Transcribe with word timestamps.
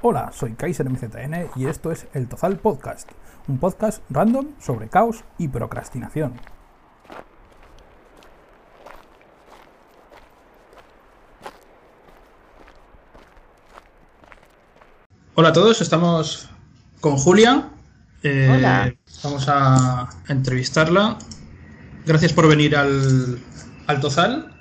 Hola, 0.00 0.30
soy 0.32 0.52
Kaiser 0.52 0.88
MZN 0.88 1.50
y 1.56 1.66
esto 1.66 1.90
es 1.90 2.06
El 2.14 2.28
Tozal 2.28 2.56
Podcast, 2.58 3.10
un 3.48 3.58
podcast 3.58 4.00
random 4.10 4.46
sobre 4.60 4.88
caos 4.88 5.24
y 5.38 5.48
procrastinación. 5.48 6.34
Hola 15.34 15.48
a 15.48 15.52
todos, 15.52 15.80
estamos 15.80 16.48
con 17.00 17.16
Julia. 17.16 17.70
Eh, 18.22 18.54
Hola. 18.56 18.94
Vamos 19.24 19.46
a 19.48 20.10
entrevistarla. 20.28 21.18
Gracias 22.06 22.32
por 22.32 22.46
venir 22.46 22.76
al, 22.76 23.40
al 23.88 24.00
Tozal. 24.00 24.54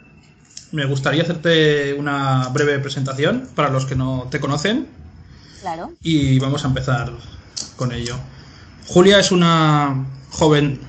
Me 0.72 0.86
gustaría 0.86 1.22
hacerte 1.22 1.94
una 1.94 2.48
breve 2.50 2.80
presentación 2.80 3.48
para 3.54 3.70
los 3.70 3.86
que 3.86 3.96
no 3.96 4.30
te 4.32 4.40
conocen. 4.40 4.97
Claro. 5.62 5.94
Y 6.02 6.40
vamos 6.40 6.64
a 6.64 6.68
empezar 6.68 7.12
con 7.76 7.92
ello. 7.92 8.16
Julia 8.88 9.20
es 9.20 9.32
una 9.32 10.06
joven 10.32 10.80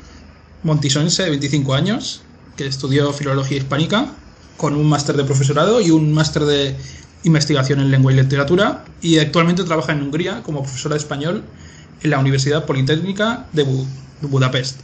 montisonense 0.62 1.22
de 1.24 1.30
25 1.30 1.74
años 1.74 2.22
que 2.56 2.66
estudió 2.66 3.12
filología 3.12 3.58
hispánica 3.58 4.12
con 4.56 4.74
un 4.74 4.88
máster 4.88 5.16
de 5.16 5.24
profesorado 5.24 5.80
y 5.80 5.90
un 5.90 6.12
máster 6.12 6.44
de 6.44 6.76
investigación 7.24 7.80
en 7.80 7.90
lengua 7.90 8.12
y 8.12 8.16
literatura 8.16 8.84
y 9.00 9.18
actualmente 9.18 9.64
trabaja 9.64 9.92
en 9.92 10.02
Hungría 10.02 10.42
como 10.42 10.62
profesora 10.62 10.94
de 10.94 10.98
español 10.98 11.44
en 12.02 12.10
la 12.10 12.18
Universidad 12.18 12.64
Politécnica 12.66 13.46
de, 13.52 13.64
Budapest 14.20 14.80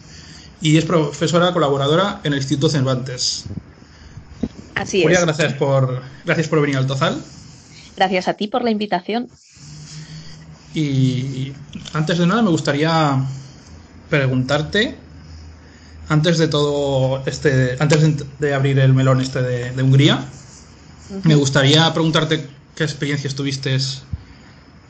y 0.60 0.76
es 0.78 0.84
profesora 0.84 1.52
colaboradora 1.52 2.20
en 2.24 2.32
el 2.32 2.38
Instituto 2.38 2.68
Cervantes. 2.68 3.44
Así 4.74 5.02
Julia, 5.02 5.20
gracias 5.20 5.52
por, 5.54 6.02
gracias 6.24 6.48
por 6.48 6.60
venir 6.60 6.76
al 6.76 6.86
Tozal. 6.86 7.20
Gracias 7.96 8.28
a 8.28 8.34
ti 8.34 8.48
por 8.48 8.64
la 8.64 8.70
invitación. 8.70 9.28
Y 10.74 11.52
antes 11.92 12.18
de 12.18 12.26
nada 12.26 12.42
me 12.42 12.50
gustaría 12.50 13.24
preguntarte, 14.10 14.96
antes 16.08 16.38
de 16.38 16.48
todo 16.48 17.22
este, 17.26 17.76
antes 17.78 18.00
de 18.38 18.54
abrir 18.54 18.78
el 18.80 18.92
melón 18.92 19.20
este 19.20 19.40
de, 19.42 19.82
Hungría, 19.82 20.24
me 21.22 21.36
gustaría 21.36 21.92
preguntarte 21.92 22.48
qué 22.74 22.84
experiencias 22.84 23.34
tuviste 23.34 23.76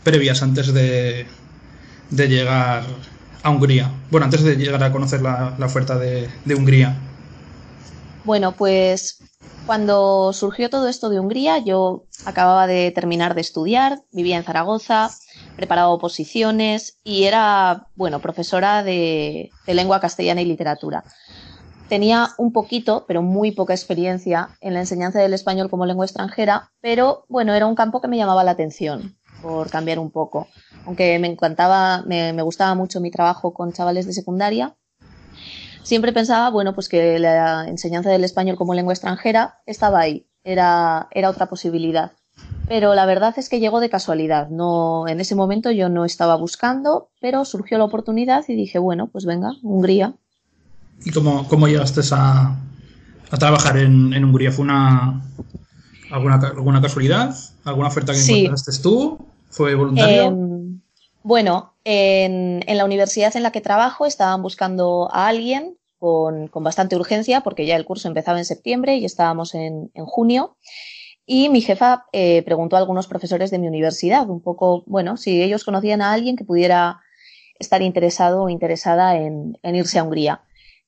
previas 0.02 0.42
antes 0.42 0.72
de, 0.72 1.26
de, 2.10 2.28
llegar 2.28 2.84
a 3.42 3.50
Hungría. 3.50 3.92
Bueno, 4.10 4.24
antes 4.24 4.42
de 4.42 4.56
llegar 4.56 4.82
a 4.82 4.90
conocer 4.90 5.20
la, 5.20 5.54
oferta 5.60 5.98
de, 5.98 6.28
de 6.44 6.54
Hungría. 6.54 6.96
Bueno, 8.24 8.52
pues 8.52 9.18
cuando 9.66 10.32
surgió 10.32 10.70
todo 10.70 10.88
esto 10.88 11.10
de 11.10 11.20
Hungría, 11.20 11.58
yo 11.58 12.04
acababa 12.24 12.66
de 12.66 12.90
terminar 12.90 13.34
de 13.34 13.42
estudiar, 13.42 14.02
vivía 14.12 14.36
en 14.36 14.44
Zaragoza, 14.44 15.10
preparaba 15.56 15.88
oposiciones 15.88 16.98
y 17.04 17.24
era, 17.24 17.88
bueno, 17.94 18.20
profesora 18.20 18.82
de, 18.82 19.50
lengua 19.66 20.00
castellana 20.00 20.42
y 20.42 20.46
literatura. 20.46 21.04
Tenía 21.88 22.30
un 22.38 22.52
poquito, 22.52 23.04
pero 23.06 23.22
muy 23.22 23.52
poca 23.52 23.74
experiencia 23.74 24.50
en 24.60 24.74
la 24.74 24.80
enseñanza 24.80 25.20
del 25.20 25.34
español 25.34 25.70
como 25.70 25.86
lengua 25.86 26.06
extranjera, 26.06 26.72
pero 26.80 27.24
bueno, 27.28 27.54
era 27.54 27.66
un 27.66 27.74
campo 27.74 28.00
que 28.00 28.08
me 28.08 28.16
llamaba 28.16 28.44
la 28.44 28.52
atención 28.52 29.16
por 29.42 29.70
cambiar 29.70 29.98
un 29.98 30.10
poco. 30.10 30.48
Aunque 30.86 31.18
me 31.18 31.28
encantaba, 31.28 32.02
me 32.06 32.42
gustaba 32.42 32.74
mucho 32.74 33.00
mi 33.00 33.10
trabajo 33.10 33.52
con 33.52 33.72
chavales 33.72 34.06
de 34.06 34.14
secundaria, 34.14 34.76
siempre 35.84 36.12
pensaba, 36.12 36.50
bueno, 36.50 36.74
pues 36.74 36.88
que 36.88 37.20
la 37.20 37.68
enseñanza 37.68 38.10
del 38.10 38.24
español 38.24 38.56
como 38.56 38.74
lengua 38.74 38.92
extranjera 38.92 39.60
estaba 39.66 40.00
ahí, 40.00 40.26
era, 40.42 41.06
era 41.12 41.30
otra 41.30 41.46
posibilidad. 41.46 42.12
Pero 42.68 42.94
la 42.94 43.06
verdad 43.06 43.34
es 43.36 43.48
que 43.48 43.60
llegó 43.60 43.80
de 43.80 43.90
casualidad. 43.90 44.48
No, 44.48 45.06
en 45.06 45.20
ese 45.20 45.34
momento 45.34 45.70
yo 45.70 45.88
no 45.88 46.04
estaba 46.04 46.36
buscando, 46.36 47.10
pero 47.20 47.44
surgió 47.44 47.78
la 47.78 47.84
oportunidad 47.84 48.44
y 48.48 48.54
dije, 48.54 48.78
bueno, 48.78 49.08
pues 49.08 49.26
venga, 49.26 49.52
Hungría. 49.62 50.14
¿Y 51.04 51.10
cómo, 51.10 51.46
cómo 51.48 51.68
llegaste 51.68 52.00
a, 52.12 52.56
a 53.30 53.36
trabajar 53.36 53.76
en, 53.76 54.14
en, 54.14 54.24
Hungría? 54.24 54.50
¿Fue 54.50 54.64
una 54.64 55.22
alguna, 56.10 56.36
alguna 56.36 56.80
casualidad? 56.80 57.36
¿Alguna 57.64 57.88
oferta 57.88 58.12
que 58.12 58.20
encontraste 58.20 58.82
tú? 58.82 59.18
¿Fue 59.50 59.74
voluntario? 59.74 60.22
Em, 60.24 60.80
bueno, 61.22 61.74
en, 61.84 62.60
la 62.66 62.84
universidad 62.84 63.36
en 63.36 63.42
la 63.42 63.52
que 63.52 63.60
trabajo 63.60 64.06
estaban 64.06 64.42
buscando 64.42 65.08
a 65.12 65.28
alguien 65.28 65.76
con, 65.98 66.50
bastante 66.54 66.96
urgencia 66.96 67.40
porque 67.40 67.66
ya 67.66 67.76
el 67.76 67.84
curso 67.84 68.08
empezaba 68.08 68.38
en 68.38 68.44
septiembre 68.44 68.96
y 68.96 69.04
estábamos 69.04 69.54
en, 69.54 69.90
junio. 69.94 70.56
Y 71.26 71.48
mi 71.48 71.62
jefa 71.62 72.06
eh, 72.12 72.42
preguntó 72.42 72.76
a 72.76 72.80
algunos 72.80 73.06
profesores 73.06 73.50
de 73.50 73.58
mi 73.58 73.68
universidad 73.68 74.28
un 74.28 74.40
poco, 74.40 74.84
bueno, 74.86 75.16
si 75.16 75.42
ellos 75.42 75.64
conocían 75.64 76.02
a 76.02 76.12
alguien 76.12 76.36
que 76.36 76.44
pudiera 76.44 77.00
estar 77.58 77.82
interesado 77.82 78.42
o 78.42 78.48
interesada 78.48 79.16
en, 79.16 79.58
irse 79.62 79.98
a 79.98 80.04
Hungría. 80.04 80.42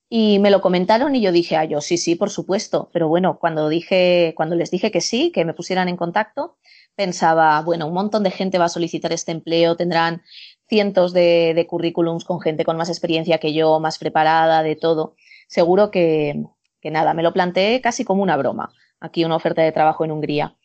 Y 0.08 0.38
me 0.38 0.50
lo 0.50 0.60
comentaron 0.60 1.16
y 1.16 1.20
yo 1.20 1.32
dije, 1.32 1.56
ah, 1.56 1.64
yo 1.64 1.80
sí, 1.80 1.98
sí, 1.98 2.14
por 2.14 2.30
supuesto. 2.30 2.90
Pero 2.92 3.08
bueno, 3.08 3.38
cuando 3.38 3.68
dije, 3.68 4.34
cuando 4.36 4.54
les 4.54 4.70
dije 4.70 4.90
que 4.90 5.00
sí, 5.00 5.32
que 5.32 5.44
me 5.44 5.54
pusieran 5.54 5.88
en 5.88 5.96
contacto, 5.96 6.58
pensaba, 6.94 7.60
bueno, 7.62 7.86
un 7.86 7.94
montón 7.94 8.22
de 8.22 8.30
gente 8.30 8.58
va 8.58 8.66
a 8.66 8.68
solicitar 8.68 9.12
este 9.12 9.32
empleo, 9.32 9.76
tendrán 9.76 10.22
cientos 10.68 11.12
de, 11.12 11.66
currículums 11.68 12.24
con 12.24 12.40
gente 12.40 12.64
con 12.64 12.76
más 12.76 12.88
experiencia 12.88 13.38
que 13.38 13.52
yo, 13.52 13.80
más 13.80 13.98
preparada, 13.98 14.62
de 14.62 14.76
todo. 14.76 15.16
Seguro 15.48 15.90
que, 15.90 16.44
nada, 16.84 17.14
me 17.14 17.22
lo 17.22 17.32
planteé 17.32 17.80
casi 17.80 18.04
como 18.04 18.22
una 18.22 18.36
broma. 18.36 18.72
Aquí 19.00 19.24
una 19.24 19.36
oferta 19.36 19.62
de 19.62 19.72
trabajo 19.72 20.04
en 20.04 20.10
Hungría. 20.10 20.56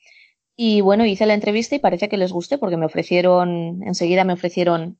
Y 0.55 0.81
bueno, 0.81 1.05
hice 1.05 1.25
la 1.25 1.33
entrevista 1.33 1.75
y 1.75 1.79
parece 1.79 2.09
que 2.09 2.17
les 2.17 2.31
gusté 2.31 2.57
porque 2.57 2.77
me 2.77 2.85
ofrecieron, 2.85 3.81
enseguida 3.83 4.23
me 4.23 4.33
ofrecieron 4.33 4.99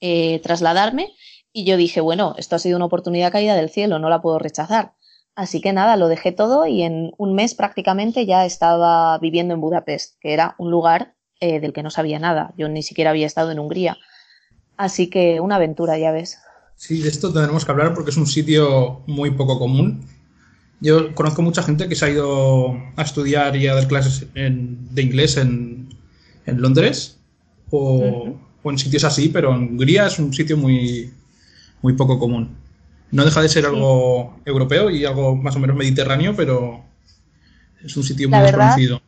eh, 0.00 0.40
trasladarme 0.40 1.12
y 1.52 1.64
yo 1.64 1.76
dije, 1.76 2.00
bueno, 2.00 2.34
esto 2.38 2.56
ha 2.56 2.58
sido 2.58 2.76
una 2.76 2.86
oportunidad 2.86 3.32
caída 3.32 3.54
del 3.54 3.70
cielo, 3.70 3.98
no 3.98 4.08
la 4.08 4.22
puedo 4.22 4.38
rechazar. 4.38 4.94
Así 5.34 5.60
que 5.60 5.72
nada, 5.72 5.96
lo 5.96 6.08
dejé 6.08 6.32
todo 6.32 6.66
y 6.66 6.82
en 6.82 7.12
un 7.16 7.34
mes 7.34 7.54
prácticamente 7.54 8.26
ya 8.26 8.44
estaba 8.44 9.18
viviendo 9.18 9.54
en 9.54 9.60
Budapest, 9.60 10.16
que 10.20 10.34
era 10.34 10.54
un 10.58 10.70
lugar 10.70 11.14
eh, 11.40 11.58
del 11.58 11.72
que 11.72 11.82
no 11.82 11.90
sabía 11.90 12.18
nada. 12.18 12.52
Yo 12.56 12.68
ni 12.68 12.82
siquiera 12.82 13.10
había 13.10 13.26
estado 13.26 13.50
en 13.50 13.58
Hungría. 13.58 13.98
Así 14.76 15.08
que 15.08 15.40
una 15.40 15.56
aventura, 15.56 15.98
ya 15.98 16.12
ves. 16.12 16.38
Sí, 16.76 17.00
de 17.00 17.08
esto 17.08 17.32
tenemos 17.32 17.64
que 17.64 17.70
hablar 17.70 17.94
porque 17.94 18.10
es 18.10 18.16
un 18.16 18.26
sitio 18.26 19.02
muy 19.06 19.30
poco 19.30 19.58
común. 19.58 20.06
Yo 20.82 21.14
conozco 21.14 21.42
mucha 21.42 21.62
gente 21.62 21.88
que 21.88 21.94
se 21.94 22.04
ha 22.04 22.10
ido 22.10 22.76
a 22.96 23.02
estudiar 23.02 23.54
y 23.54 23.68
a 23.68 23.74
dar 23.74 23.86
clases 23.86 24.26
de 24.34 25.02
inglés 25.02 25.36
en, 25.36 25.88
Londres 26.44 27.20
o, 27.70 28.34
en 28.64 28.78
sitios 28.78 29.04
así, 29.04 29.28
pero 29.28 29.54
en 29.54 29.62
Hungría 29.62 30.08
es 30.08 30.18
un 30.18 30.34
sitio 30.34 30.56
muy, 30.56 31.12
muy 31.82 31.92
poco 31.92 32.18
común. 32.18 32.56
No 33.12 33.24
deja 33.24 33.40
de 33.40 33.48
ser 33.48 33.64
algo 33.64 34.34
europeo 34.44 34.90
y 34.90 35.04
algo 35.04 35.36
más 35.36 35.54
o 35.54 35.60
menos 35.60 35.76
mediterráneo, 35.76 36.34
pero 36.34 36.82
es 37.84 37.96
un 37.96 38.02
sitio 38.02 38.28
muy 38.28 38.40
desconocido. 38.40 39.00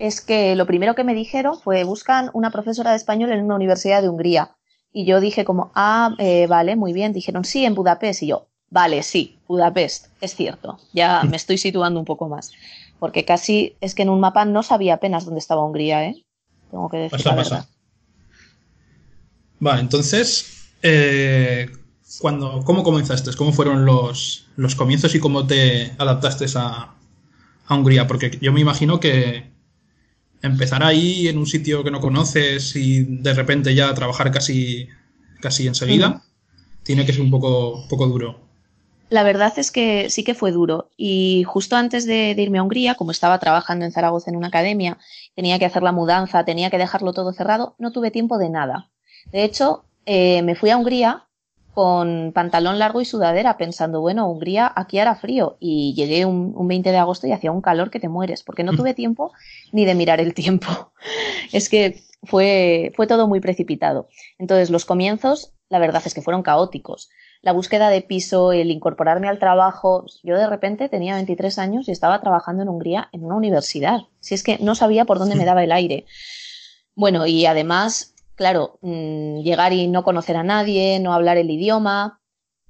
Es 0.00 0.20
que 0.20 0.56
lo 0.56 0.66
primero 0.66 0.96
que 0.96 1.04
me 1.04 1.14
dijeron 1.14 1.56
fue 1.56 1.84
buscan 1.84 2.30
una 2.32 2.50
profesora 2.50 2.90
de 2.90 2.96
español 2.96 3.30
en 3.30 3.44
una 3.44 3.54
universidad 3.54 4.02
de 4.02 4.08
Hungría. 4.08 4.56
Y 4.92 5.06
yo 5.06 5.20
dije 5.20 5.44
como, 5.44 5.70
ah, 5.76 6.16
eh, 6.18 6.48
vale, 6.48 6.74
muy 6.74 6.92
bien. 6.92 7.12
Dijeron, 7.12 7.44
sí, 7.44 7.64
en 7.64 7.76
Budapest. 7.76 8.24
Y 8.24 8.26
yo, 8.26 8.48
vale, 8.72 9.02
sí, 9.02 9.38
Budapest, 9.46 10.06
es 10.20 10.34
cierto. 10.34 10.78
Ya 10.92 11.22
me 11.24 11.36
estoy 11.36 11.58
situando 11.58 12.00
un 12.00 12.06
poco 12.06 12.28
más. 12.28 12.50
Porque 12.98 13.24
casi 13.24 13.76
es 13.80 13.94
que 13.94 14.02
en 14.02 14.08
un 14.08 14.20
mapa 14.20 14.44
no 14.44 14.62
sabía 14.62 14.94
apenas 14.94 15.24
dónde 15.24 15.40
estaba 15.40 15.64
Hungría, 15.64 16.06
¿eh? 16.06 16.24
Tengo 16.70 16.88
que 16.88 16.96
decir 16.96 17.26
la 17.26 17.34
verdad. 17.34 17.68
Vale, 19.60 19.80
entonces, 19.80 20.70
eh, 20.82 21.70
cuando, 22.18 22.62
¿cómo 22.64 22.82
comenzaste? 22.82 23.34
¿Cómo 23.36 23.52
fueron 23.52 23.84
los, 23.84 24.46
los 24.56 24.74
comienzos 24.74 25.14
y 25.14 25.20
cómo 25.20 25.46
te 25.46 25.92
adaptaste 25.98 26.46
a, 26.56 26.94
a 27.66 27.74
Hungría? 27.74 28.06
Porque 28.06 28.38
yo 28.40 28.52
me 28.52 28.60
imagino 28.60 29.00
que 29.00 29.52
empezar 30.40 30.82
ahí 30.82 31.28
en 31.28 31.38
un 31.38 31.46
sitio 31.46 31.84
que 31.84 31.90
no 31.90 32.00
conoces 32.00 32.74
y 32.74 33.02
de 33.02 33.34
repente 33.34 33.74
ya 33.74 33.92
trabajar 33.94 34.30
casi, 34.30 34.88
casi 35.40 35.66
enseguida, 35.66 36.22
tiene 36.82 37.04
que 37.04 37.12
ser 37.12 37.22
un 37.22 37.30
poco, 37.30 37.86
poco 37.88 38.06
duro. 38.06 38.51
La 39.12 39.24
verdad 39.24 39.52
es 39.58 39.70
que 39.70 40.08
sí 40.08 40.24
que 40.24 40.32
fue 40.32 40.52
duro. 40.52 40.88
Y 40.96 41.44
justo 41.46 41.76
antes 41.76 42.06
de, 42.06 42.34
irme 42.38 42.56
a 42.56 42.62
Hungría, 42.62 42.94
como 42.94 43.10
estaba 43.10 43.38
trabajando 43.38 43.84
en 43.84 43.92
Zaragoza 43.92 44.30
en 44.30 44.36
una 44.36 44.46
academia, 44.46 44.96
tenía 45.34 45.58
que 45.58 45.66
hacer 45.66 45.82
la 45.82 45.92
mudanza, 45.92 46.46
tenía 46.46 46.70
que 46.70 46.78
dejarlo 46.78 47.12
todo 47.12 47.34
cerrado, 47.34 47.74
no 47.78 47.92
tuve 47.92 48.10
tiempo 48.10 48.38
de 48.38 48.48
nada. 48.48 48.90
De 49.30 49.44
hecho, 49.44 49.84
eh, 50.06 50.40
me 50.40 50.54
fui 50.54 50.70
a 50.70 50.78
Hungría 50.78 51.26
con 51.74 52.32
pantalón 52.32 52.78
largo 52.78 53.02
y 53.02 53.04
sudadera, 53.04 53.58
pensando, 53.58 54.00
bueno, 54.00 54.30
Hungría, 54.30 54.72
aquí 54.74 54.98
hará 54.98 55.14
frío. 55.14 55.58
Y 55.60 55.92
llegué 55.92 56.24
un, 56.24 56.66
20 56.66 56.90
de 56.90 56.96
agosto 56.96 57.26
y 57.26 57.32
hacía 57.32 57.52
un 57.52 57.60
calor 57.60 57.90
que 57.90 58.00
te 58.00 58.08
mueres, 58.08 58.42
porque 58.42 58.64
no 58.64 58.72
tuve 58.76 58.94
tiempo 58.94 59.32
ni 59.72 59.84
de 59.84 59.94
mirar 59.94 60.22
el 60.22 60.32
tiempo. 60.32 60.94
es 61.52 61.68
que 61.68 62.02
fue, 62.22 62.94
fue 62.96 63.06
todo 63.06 63.28
muy 63.28 63.40
precipitado. 63.40 64.08
Entonces, 64.38 64.70
los 64.70 64.86
comienzos, 64.86 65.52
la 65.68 65.80
verdad 65.80 66.00
es 66.06 66.14
que 66.14 66.22
fueron 66.22 66.42
caóticos. 66.42 67.10
La 67.42 67.52
búsqueda 67.52 67.90
de 67.90 68.02
piso, 68.02 68.52
el 68.52 68.70
incorporarme 68.70 69.28
al 69.28 69.40
trabajo. 69.40 70.06
Yo 70.22 70.36
de 70.36 70.46
repente 70.46 70.88
tenía 70.88 71.16
23 71.16 71.58
años 71.58 71.88
y 71.88 71.90
estaba 71.90 72.20
trabajando 72.20 72.62
en 72.62 72.68
Hungría 72.68 73.08
en 73.10 73.24
una 73.24 73.34
universidad. 73.34 74.02
Si 74.20 74.34
es 74.34 74.44
que 74.44 74.58
no 74.58 74.76
sabía 74.76 75.04
por 75.04 75.18
dónde 75.18 75.34
me 75.34 75.44
daba 75.44 75.64
el 75.64 75.72
aire. 75.72 76.06
Bueno, 76.94 77.26
y 77.26 77.44
además, 77.46 78.14
claro, 78.36 78.78
mm, 78.82 79.40
llegar 79.40 79.72
y 79.72 79.88
no 79.88 80.04
conocer 80.04 80.36
a 80.36 80.44
nadie, 80.44 81.00
no 81.00 81.12
hablar 81.12 81.36
el 81.36 81.50
idioma, 81.50 82.20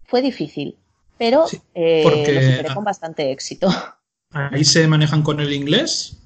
fue 0.04 0.22
difícil, 0.22 0.78
pero 1.18 1.44
eh, 1.74 2.04
lo 2.04 2.40
superé 2.40 2.74
con 2.74 2.84
bastante 2.84 3.30
éxito. 3.30 3.68
¿Ahí 4.30 4.64
se 4.64 4.86
manejan 4.88 5.22
con 5.22 5.40
el 5.40 5.52
inglés, 5.52 6.16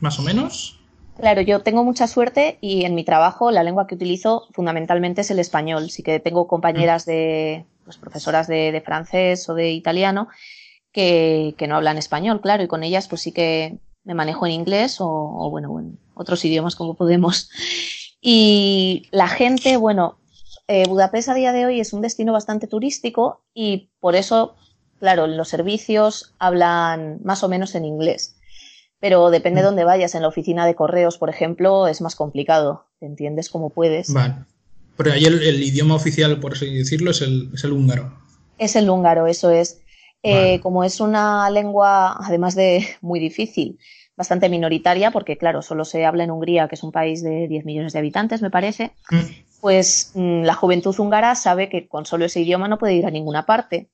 más 0.00 0.18
o 0.18 0.22
menos? 0.22 0.80
Claro, 1.18 1.40
yo 1.42 1.60
tengo 1.60 1.84
mucha 1.84 2.08
suerte 2.08 2.58
y 2.60 2.84
en 2.84 2.96
mi 2.96 3.04
trabajo 3.04 3.52
la 3.52 3.62
lengua 3.62 3.86
que 3.86 3.94
utilizo 3.94 4.48
fundamentalmente 4.52 5.20
es 5.20 5.30
el 5.30 5.38
español. 5.38 5.90
Sí 5.90 6.02
que 6.02 6.18
tengo 6.18 6.48
compañeras 6.48 7.04
de, 7.04 7.66
pues, 7.84 7.96
profesoras 7.96 8.46
de, 8.46 8.82
francés 8.84 9.48
o 9.48 9.54
de 9.54 9.70
italiano 9.72 10.28
que, 10.92 11.54
no 11.68 11.76
hablan 11.76 11.98
español, 11.98 12.40
claro, 12.40 12.62
y 12.62 12.68
con 12.68 12.82
ellas 12.82 13.08
pues 13.08 13.22
sí 13.22 13.32
que 13.32 13.78
me 14.04 14.14
manejo 14.14 14.46
en 14.46 14.52
inglés 14.52 14.96
o, 14.98 15.48
bueno, 15.50 15.78
en 15.78 15.98
otros 16.14 16.44
idiomas 16.44 16.76
como 16.76 16.94
podemos. 16.94 17.50
Y 18.20 19.08
la 19.10 19.28
gente, 19.28 19.76
bueno, 19.76 20.18
eh, 20.68 20.86
Budapest 20.86 21.28
a 21.28 21.34
día 21.34 21.52
de 21.52 21.66
hoy 21.66 21.80
es 21.80 21.92
un 21.92 22.02
destino 22.02 22.32
bastante 22.32 22.66
turístico 22.66 23.42
y 23.52 23.90
por 24.00 24.14
eso, 24.14 24.54
claro, 25.00 25.26
los 25.26 25.48
servicios 25.48 26.34
hablan 26.38 27.20
más 27.24 27.42
o 27.42 27.48
menos 27.48 27.74
en 27.74 27.84
inglés 27.84 28.36
pero 29.02 29.30
depende 29.30 29.62
de 29.62 29.64
mm. 29.64 29.70
dónde 29.70 29.84
vayas. 29.84 30.14
En 30.14 30.22
la 30.22 30.28
oficina 30.28 30.64
de 30.64 30.76
correos, 30.76 31.18
por 31.18 31.28
ejemplo, 31.28 31.88
es 31.88 32.00
más 32.00 32.14
complicado. 32.14 32.86
¿Te 33.00 33.06
entiendes 33.06 33.50
como 33.50 33.70
puedes? 33.70 34.14
Vale. 34.14 34.36
Pero 34.96 35.12
ahí 35.12 35.24
el, 35.24 35.62
idioma 35.62 35.94
oficial, 35.94 36.38
por 36.40 36.52
así 36.52 36.72
decirlo, 36.74 37.10
es 37.10 37.22
el, 37.22 37.72
húngaro. 37.72 38.12
Es 38.58 38.76
el 38.76 38.88
húngaro, 38.88 39.26
eso 39.26 39.50
es. 39.50 39.80
Eh, 40.22 40.60
como 40.60 40.84
es 40.84 41.00
una 41.00 41.50
lengua, 41.50 42.16
además 42.20 42.54
de 42.54 42.86
muy 43.00 43.18
difícil, 43.18 43.78
bastante 44.16 44.48
minoritaria, 44.48 45.10
porque 45.10 45.36
claro, 45.36 45.62
solo 45.62 45.84
se 45.84 46.04
habla 46.04 46.24
en 46.24 46.30
Hungría, 46.30 46.68
que 46.68 46.76
es 46.76 46.82
un 46.82 46.92
país 46.92 47.22
de 47.22 47.48
10 47.48 47.64
millones 47.64 47.92
de 47.92 47.98
habitantes, 47.98 48.42
me 48.42 48.50
parece, 48.50 48.92
mm. 49.10 49.60
pues 49.60 50.12
mm, 50.14 50.42
la 50.42 50.54
juventud 50.54 50.94
húngara 50.98 51.34
sabe 51.34 51.68
que 51.68 51.88
con 51.88 52.06
solo 52.06 52.24
ese 52.24 52.40
idioma 52.40 52.68
no 52.68 52.78
puede 52.78 52.94
ir 52.94 53.06
a 53.06 53.10
ninguna 53.10 53.46
parte. 53.46 53.88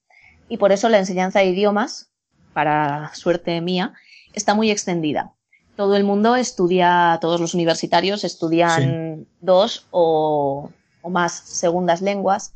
Y 0.48 0.56
por 0.56 0.72
eso 0.72 0.88
la 0.88 0.98
enseñanza 0.98 1.40
de 1.40 1.46
idiomas, 1.46 2.10
para 2.52 3.14
suerte 3.14 3.60
mía, 3.60 3.94
está 4.32 4.54
muy 4.54 4.70
extendida. 4.70 5.32
Todo 5.76 5.96
el 5.96 6.04
mundo 6.04 6.34
estudia, 6.34 7.18
todos 7.20 7.40
los 7.40 7.54
universitarios 7.54 8.24
estudian 8.24 9.26
dos 9.40 9.86
o, 9.90 10.70
más 11.04 11.32
segundas 11.32 12.02
lenguas 12.02 12.54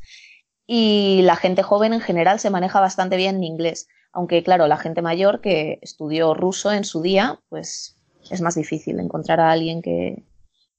y 0.67 1.21
la 1.23 1.35
gente 1.35 1.63
joven 1.63 1.93
en 1.93 2.01
general 2.01 2.39
se 2.39 2.49
maneja 2.49 2.79
bastante 2.79 3.17
bien 3.17 3.37
en 3.37 3.43
inglés. 3.43 3.87
Aunque, 4.11 4.43
claro, 4.43 4.67
la 4.67 4.77
gente 4.77 5.01
mayor 5.01 5.41
que 5.41 5.79
estudió 5.81 6.33
ruso 6.33 6.71
en 6.71 6.83
su 6.83 7.01
día, 7.01 7.39
pues 7.49 7.97
es 8.29 8.41
más 8.41 8.55
difícil 8.55 8.99
encontrar 8.99 9.39
a 9.39 9.51
alguien 9.51 9.81
que, 9.81 10.23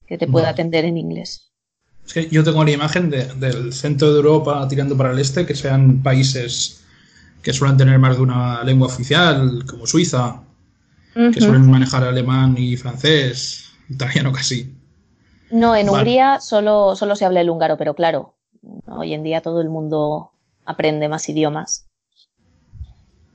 te 0.06 0.28
pueda 0.28 0.50
atender 0.50 0.84
en 0.84 0.96
inglés. 0.96 1.50
Es 2.06 2.12
que 2.12 2.28
yo 2.28 2.44
tengo 2.44 2.62
la 2.62 2.70
imagen 2.70 3.10
del 3.10 3.72
centro 3.72 4.12
de 4.12 4.16
Europa 4.16 4.66
tirando 4.68 4.96
para 4.96 5.10
el 5.10 5.18
este, 5.18 5.44
que 5.44 5.56
sean 5.56 6.02
países 6.02 6.84
que 7.42 7.52
suelen 7.52 7.76
tener 7.76 7.98
más 7.98 8.16
de 8.16 8.22
una 8.22 8.62
lengua 8.62 8.86
oficial, 8.86 9.64
como 9.66 9.86
Suiza, 9.86 10.42
que 11.14 11.40
suelen 11.40 11.70
manejar 11.70 12.04
alemán 12.04 12.54
y 12.56 12.76
francés, 12.76 13.72
italiano 13.88 14.32
casi. 14.32 14.74
No, 15.54 15.76
en 15.76 15.88
Hungría 15.88 16.40
solo, 16.40 16.96
solo 16.96 17.14
se 17.14 17.24
habla 17.24 17.40
el 17.40 17.48
húngaro, 17.48 17.76
pero 17.76 17.94
claro, 17.94 18.34
hoy 18.88 19.14
en 19.14 19.22
día 19.22 19.40
todo 19.40 19.60
el 19.60 19.68
mundo 19.68 20.32
aprende 20.64 21.08
más 21.08 21.28
idiomas. 21.28 21.86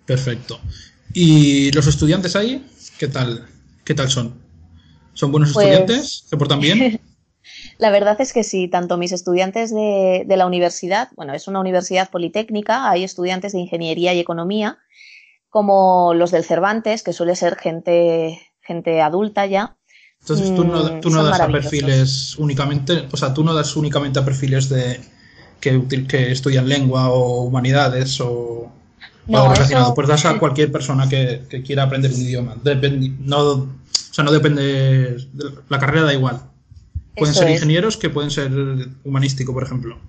Perfecto. 0.06 0.60
¿Y 1.14 1.72
los 1.72 1.88
estudiantes 1.88 2.36
ahí? 2.36 2.70
¿Qué 2.98 3.08
tal? 3.08 3.48
¿Qué 3.86 3.94
tal 3.94 4.10
son? 4.10 4.38
¿Son 5.14 5.32
buenos 5.32 5.54
pues 5.54 5.66
estudiantes? 5.66 6.26
¿Se 6.28 6.36
portan 6.36 6.60
bien? 6.60 7.00
La 7.78 7.90
verdad 7.90 8.20
es 8.20 8.34
que 8.34 8.44
sí, 8.44 8.68
tanto 8.68 8.98
mis 8.98 9.14
estudiantes 9.14 9.74
de, 9.74 10.26
de, 10.28 10.36
la 10.36 10.46
universidad, 10.46 11.08
bueno, 11.16 11.34
es 11.34 11.48
una 11.48 11.62
universidad 11.62 12.10
politécnica, 12.10 12.90
hay 12.90 13.06
estudiantes 13.06 13.54
de 13.54 13.60
ingeniería 13.60 14.14
y 14.14 14.20
economía, 14.20 14.78
como 15.48 16.14
los 16.14 16.32
del 16.32 16.44
Cervantes, 16.44 17.02
que 17.02 17.14
suele 17.14 17.38
ser 17.38 17.56
gente, 17.56 18.42
gente 18.60 19.02
adulta 19.02 19.46
ya. 19.46 19.79
Entonces 20.22 20.56
tú 20.56 20.64
no, 20.64 20.84
mm, 20.84 21.02
tú 21.02 21.10
no 21.10 21.24
das 21.24 21.40
a 21.40 21.48
perfiles 21.48 22.38
únicamente, 22.38 23.08
o 23.12 23.18
sea, 23.18 23.34
tú 23.34 23.44
no 23.44 23.54
das 23.54 23.76
únicamente 23.76 24.20
a 24.20 24.26
perfiles 24.26 24.70
de 24.70 25.00
que, 25.60 26.06
que 26.08 26.32
estudian 26.32 26.68
lengua 26.68 27.10
o 27.10 27.44
humanidades 27.44 28.20
o, 28.22 28.72
algo 29.28 29.54
relacionado, 29.54 29.94
pues 29.94 30.08
das 30.08 30.26
a 30.26 30.40
cualquier 30.40 30.72
persona 30.72 31.08
que, 31.08 31.64
quiera 31.66 31.84
aprender 31.84 32.12
un 32.12 32.22
idioma. 32.22 32.56
no, 33.20 33.40
o 33.40 33.68
sea, 34.12 34.24
no 34.24 34.32
depende, 34.32 35.18
la 35.70 35.80
carrera 35.80 36.06
da 36.06 36.14
igual. 36.14 36.42
Pueden 37.16 37.36
ser 37.36 37.50
ingenieros 37.50 37.98
que 37.98 38.10
pueden 38.10 38.32
ser 38.32 38.52
humanístico, 39.04 39.54
por 39.54 39.64
ejemplo. 39.64 40.00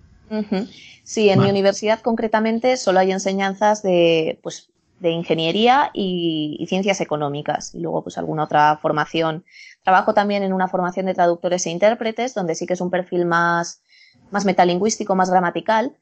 Sí, 1.05 1.29
en 1.29 1.41
mi 1.41 1.51
universidad 1.51 2.01
concretamente 2.01 2.77
solo 2.77 3.01
hay 3.01 3.11
enseñanzas 3.11 3.83
de 3.83 4.39
pues, 4.43 4.69
de 5.01 5.11
ingeniería 5.11 5.91
y, 5.93 6.65
ciencias 6.69 7.01
económicas 7.01 7.75
y 7.75 7.81
luego 7.81 8.03
pues 8.03 8.19
alguna 8.19 8.45
otra 8.45 8.77
formación. 8.77 9.45
Trabajo 9.83 10.15
también 10.15 10.43
en 10.43 10.53
una 10.53 10.69
formación 10.69 11.07
de 11.07 11.15
traductores 11.15 11.67
e 11.67 11.71
intérpretes 11.71 12.35
donde 12.35 12.55
sí 12.55 12.67
que 12.67 12.75
es 12.75 12.81
un 12.81 12.91
perfil 12.91 13.25
más, 13.25 13.83
más 14.31 14.45
metalingüístico, 14.45 15.17
más 15.17 15.31
gramatical, 15.31 15.97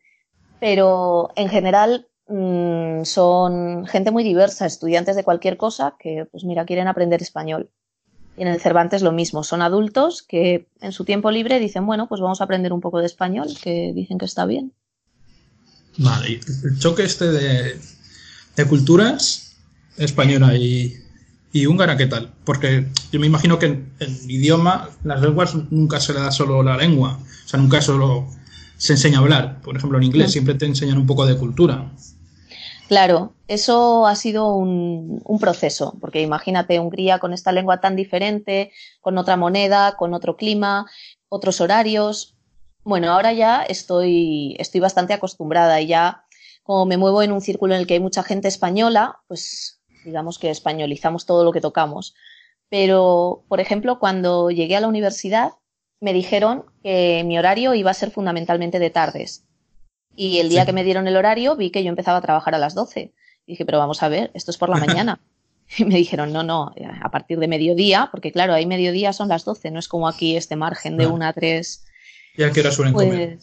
pero 0.61 1.31
en 1.37 1.49
general 1.49 2.09
mm, 2.27 3.05
son 3.05 3.87
gente 3.87 4.11
muy 4.11 4.25
diversa, 4.25 4.67
estudiantes 4.67 5.15
de 5.15 5.25
cualquier 5.25 5.57
cosa 5.57 5.95
que 5.99 6.27
pues 6.31 6.45
mira, 6.45 6.67
quieren 6.67 6.89
aprender 6.89 7.23
español. 7.23 7.71
Y 8.37 8.43
en 8.43 8.49
el 8.49 8.61
Cervantes 8.61 9.03
lo 9.03 9.13
mismo, 9.13 9.43
son 9.43 9.63
adultos 9.63 10.23
que 10.23 10.69
en 10.81 10.93
su 10.93 11.05
tiempo 11.05 11.31
libre 11.31 11.59
dicen, 11.59 11.87
bueno, 11.87 12.09
pues 12.09 12.21
vamos 12.21 12.41
a 12.41 12.45
aprender 12.45 12.73
un 12.73 12.81
poco 12.81 13.01
de 13.01 13.07
español, 13.07 13.49
que 13.63 13.93
dicen 13.95 14.19
que 14.19 14.27
está 14.27 14.45
bien. 14.45 14.73
Vale, 15.97 16.41
el 16.63 16.79
choque 16.79 17.03
este 17.03 17.27
de, 17.27 17.81
de 18.59 18.69
culturas 18.69 19.57
española 19.97 20.57
y, 20.57 20.97
húngara, 21.67 21.97
¿qué 21.97 22.07
tal? 22.07 22.33
Porque 22.45 22.87
yo 23.13 23.21
me 23.21 23.27
imagino 23.27 23.59
que 23.59 23.67
en, 23.67 24.19
idioma, 24.29 24.91
las 25.05 25.23
lenguas 25.23 25.55
nunca 25.71 26.01
se 26.01 26.13
le 26.13 26.21
da 26.21 26.31
solo 26.31 26.63
la 26.63 26.77
lengua, 26.77 27.19
o 27.23 27.49
sea, 27.49 27.59
nunca 27.61 27.81
solo 27.81 28.29
se 28.77 28.93
enseña 28.95 29.19
a 29.19 29.23
hablar. 29.23 29.61
Por 29.63 29.77
ejemplo, 29.77 29.99
en 29.99 30.05
inglés 30.05 30.33
siempre 30.33 30.55
te 30.55 30.67
enseñan 30.67 30.99
un 30.99 31.07
poco 31.07 31.25
de 31.25 31.37
cultura. 31.37 31.91
Claro, 32.89 33.33
eso 33.47 34.07
ha 34.07 34.17
sido 34.17 34.55
un, 34.55 35.21
un, 35.25 35.39
proceso, 35.39 35.97
porque 36.01 36.23
imagínate 36.23 36.81
Hungría 36.81 37.19
con 37.19 37.33
esta 37.33 37.53
lengua 37.53 37.81
tan 37.81 37.97
diferente, 37.97 38.73
con 39.01 39.19
otra 39.19 39.37
moneda, 39.37 39.95
con 39.97 40.15
otro 40.15 40.37
clima, 40.37 40.87
otros 41.29 41.61
horarios. 41.61 42.37
Bueno, 42.85 43.13
ahora 43.13 43.33
ya 43.33 43.63
estoy, 43.63 44.57
estoy 44.59 44.81
bastante 44.81 45.13
acostumbrada 45.13 45.81
y 45.81 45.89
ya 45.89 46.25
como 46.69 46.85
me 46.85 46.99
muevo 46.99 47.23
en 47.23 47.33
un 47.33 47.41
círculo 47.41 47.73
en 47.73 47.81
el 47.81 47.87
que 47.87 47.95
hay 47.95 48.01
mucha 48.01 48.23
gente 48.23 48.47
española, 48.47 49.21
pues 49.27 49.81
digamos 50.05 50.39
que 50.39 50.51
españolizamos 50.51 51.25
todo 51.25 51.43
lo 51.43 51.51
que 51.51 51.63
tocamos. 51.63 52.15
Pero, 52.69 53.43
por 53.49 53.61
ejemplo, 53.61 53.99
cuando 53.99 54.51
llegué 54.51 54.77
a 54.77 54.83
la 54.83 54.89
universidad, 54.89 55.53
me 55.99 56.13
dijeron 56.13 56.67
que 56.83 57.23
mi 57.25 57.39
horario 57.39 57.73
iba 57.73 57.91
a 57.91 57.95
ser 57.95 58.11
fundamentalmente 58.11 58.79
de 58.79 58.91
tardes. 58.91 59.47
Y 60.15 60.41
el 60.41 60.51
día 60.51 60.67
que 60.67 60.75
me 60.75 60.85
dieron 60.85 61.09
el 61.09 61.17
horario, 61.17 61.57
vi 61.57 61.71
que 61.71 61.83
yo 61.83 61.89
empezaba 61.89 62.19
a 62.19 62.21
trabajar 62.21 62.55
a 62.55 62.59
las 62.59 62.75
12. 62.75 63.15
Y 63.47 63.53
dije, 63.53 63.65
pero 63.65 63.79
vamos 63.79 64.03
a 64.03 64.11
ver, 64.11 64.31
esto 64.35 64.51
es 64.51 64.59
por 64.59 64.69
la 64.69 64.77
mañana. 64.87 65.23
Y 65.79 65.87
me 65.87 65.95
dijeron, 65.95 66.35
no, 66.35 66.43
no, 66.43 66.75
a 67.01 67.11
partir 67.11 67.39
de 67.39 67.49
mediodía, 67.49 68.11
porque 68.11 68.31
claro, 68.31 68.53
ahí 68.53 68.67
mediodía 68.67 69.15
son 69.15 69.29
las 69.29 69.47
12, 69.47 69.71
no 69.71 69.79
es 69.79 69.89
como 69.89 70.07
aquí 70.07 70.37
este 70.37 70.55
margen 70.55 70.99
de 70.99 71.07
1 71.07 71.25
a 71.25 71.33
3. 71.33 71.85
¿Y 72.37 72.43
a 72.43 72.53
qué 72.53 72.61
hora 72.61 72.73
suelen 72.73 72.93
comer? 72.93 73.39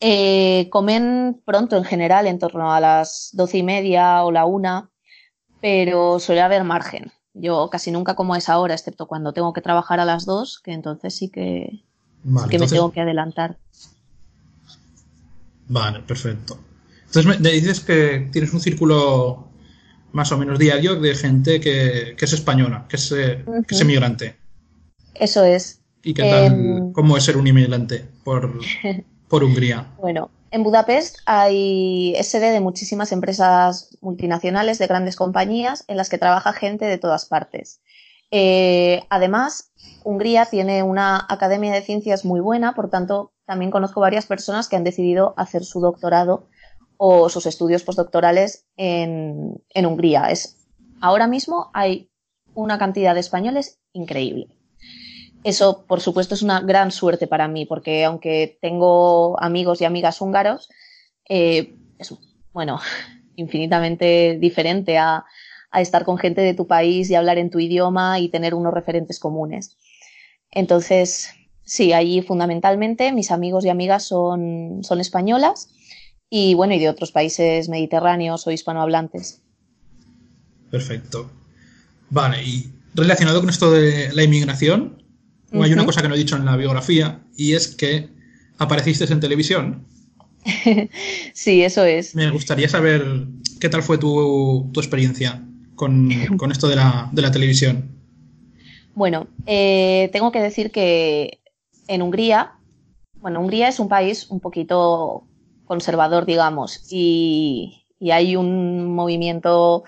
Eh, 0.00 0.68
comen 0.70 1.40
pronto 1.44 1.76
en 1.76 1.84
general, 1.84 2.26
en 2.26 2.38
torno 2.38 2.72
a 2.72 2.80
las 2.80 3.30
doce 3.34 3.58
y 3.58 3.62
media 3.62 4.24
o 4.24 4.32
la 4.32 4.46
una, 4.46 4.90
pero 5.60 6.18
suele 6.18 6.40
haber 6.40 6.64
margen. 6.64 7.12
Yo 7.34 7.68
casi 7.70 7.90
nunca 7.90 8.14
como 8.14 8.34
a 8.34 8.38
esa 8.38 8.58
hora, 8.58 8.74
excepto 8.74 9.06
cuando 9.06 9.32
tengo 9.32 9.52
que 9.52 9.60
trabajar 9.60 10.00
a 10.00 10.06
las 10.06 10.24
dos, 10.24 10.60
que 10.60 10.72
entonces 10.72 11.14
sí 11.14 11.28
que, 11.28 11.84
que 12.48 12.58
me 12.58 12.66
tengo 12.66 12.90
que 12.92 13.00
adelantar. 13.02 13.58
Vale, 15.68 16.00
perfecto. 16.00 16.58
Entonces 17.06 17.40
me 17.40 17.50
dices 17.50 17.80
que 17.80 18.28
tienes 18.32 18.52
un 18.54 18.60
círculo 18.60 19.50
más 20.12 20.32
o 20.32 20.38
menos 20.38 20.58
diario 20.58 20.96
de 20.96 21.14
gente 21.14 21.60
que, 21.60 22.16
es 22.18 22.32
española, 22.32 22.86
que 22.88 22.96
es, 22.96 23.12
eh, 23.12 23.44
inmigrante. 23.80 24.36
Eso 25.14 25.44
es. 25.44 25.82
¿Y 26.02 26.14
qué 26.14 26.22
tal? 26.22 26.44
Em, 26.46 26.92
¿Cómo 26.92 27.16
es 27.16 27.24
ser 27.24 27.36
un 27.36 27.46
inmigrante 27.46 28.06
por, 28.24 28.58
por 29.30 29.44
Hungría? 29.44 29.86
Bueno, 29.98 30.30
en 30.50 30.64
Budapest 30.64 31.18
hay 31.24 32.14
sede 32.22 32.50
de 32.50 32.60
muchísimas 32.60 33.12
empresas 33.12 33.96
multinacionales, 34.02 34.78
de 34.78 34.88
grandes 34.88 35.16
compañías, 35.16 35.84
en 35.86 35.96
las 35.96 36.10
que 36.10 36.18
trabaja 36.18 36.52
gente 36.52 36.84
de 36.84 36.98
todas 36.98 37.26
partes. 37.26 37.80
Eh, 38.32 39.02
además, 39.08 39.72
Hungría 40.04 40.46
tiene 40.46 40.82
una 40.82 41.24
academia 41.28 41.72
de 41.72 41.82
ciencias 41.82 42.24
muy 42.24 42.40
buena, 42.40 42.74
por 42.74 42.90
tanto, 42.90 43.32
también 43.46 43.70
conozco 43.70 44.00
varias 44.00 44.26
personas 44.26 44.68
que 44.68 44.76
han 44.76 44.84
decidido 44.84 45.34
hacer 45.36 45.64
su 45.64 45.80
doctorado 45.80 46.48
o 46.96 47.28
sus 47.28 47.46
estudios 47.46 47.84
postdoctorales 47.84 48.66
en, 48.76 49.62
en 49.70 49.86
Hungría. 49.86 50.30
Es, 50.30 50.68
ahora 51.00 51.28
mismo 51.28 51.70
hay 51.72 52.10
una 52.54 52.78
cantidad 52.78 53.14
de 53.14 53.20
españoles 53.20 53.78
increíble. 53.92 54.48
Eso, 55.42 55.84
por 55.86 56.00
supuesto, 56.00 56.34
es 56.34 56.42
una 56.42 56.60
gran 56.60 56.90
suerte 56.90 57.26
para 57.26 57.48
mí, 57.48 57.64
porque 57.66 58.04
aunque 58.04 58.58
tengo 58.60 59.40
amigos 59.40 59.80
y 59.80 59.84
amigas 59.84 60.20
húngaros, 60.20 60.68
eh, 61.28 61.74
es, 61.98 62.14
bueno, 62.52 62.80
infinitamente 63.36 64.36
diferente 64.38 64.98
a, 64.98 65.24
a 65.70 65.80
estar 65.80 66.04
con 66.04 66.18
gente 66.18 66.40
de 66.40 66.54
tu 66.54 66.66
país 66.66 67.10
y 67.10 67.14
hablar 67.14 67.38
en 67.38 67.50
tu 67.50 67.58
idioma 67.58 68.18
y 68.18 68.28
tener 68.28 68.54
unos 68.54 68.74
referentes 68.74 69.18
comunes. 69.18 69.76
Entonces, 70.50 71.30
sí, 71.64 71.92
allí 71.92 72.22
fundamentalmente 72.22 73.12
mis 73.12 73.30
amigos 73.30 73.64
y 73.64 73.68
amigas 73.68 74.04
son, 74.04 74.80
son 74.82 75.00
españolas 75.00 75.68
y 76.28 76.54
bueno, 76.54 76.74
y 76.74 76.78
de 76.78 76.88
otros 76.88 77.12
países 77.12 77.68
mediterráneos 77.68 78.46
o 78.46 78.50
hispanohablantes. 78.50 79.42
Perfecto. 80.70 81.30
Vale, 82.10 82.42
y 82.42 82.72
relacionado 82.94 83.40
con 83.40 83.50
esto 83.50 83.70
de 83.70 84.12
la 84.12 84.22
inmigración, 84.22 84.99
hay 85.52 85.72
una 85.72 85.84
cosa 85.84 86.02
que 86.02 86.08
no 86.08 86.14
he 86.14 86.18
dicho 86.18 86.36
en 86.36 86.44
la 86.44 86.56
biografía 86.56 87.20
y 87.36 87.54
es 87.54 87.68
que 87.68 88.08
apareciste 88.58 89.10
en 89.12 89.20
televisión. 89.20 89.86
sí, 91.34 91.62
eso 91.62 91.84
es. 91.84 92.14
Me 92.14 92.30
gustaría 92.30 92.68
saber 92.68 93.04
qué 93.60 93.68
tal 93.68 93.82
fue 93.82 93.98
tu, 93.98 94.70
experiencia 94.76 95.42
con, 95.74 96.10
esto 96.50 96.68
de 96.68 96.76
la, 96.76 97.08
de 97.12 97.22
la, 97.22 97.30
televisión. 97.30 97.90
Bueno, 98.94 99.28
eh, 99.46 100.10
tengo 100.12 100.32
que 100.32 100.40
decir 100.40 100.70
que 100.70 101.40
en 101.88 102.02
Hungría, 102.02 102.52
bueno, 103.14 103.40
Hungría 103.40 103.68
es 103.68 103.80
un 103.80 103.88
país 103.88 104.26
un 104.30 104.40
poquito 104.40 105.24
conservador, 105.64 106.26
digamos, 106.26 106.86
y, 106.90 107.84
y 107.98 108.10
hay 108.10 108.36
un 108.36 108.94
movimiento 108.94 109.84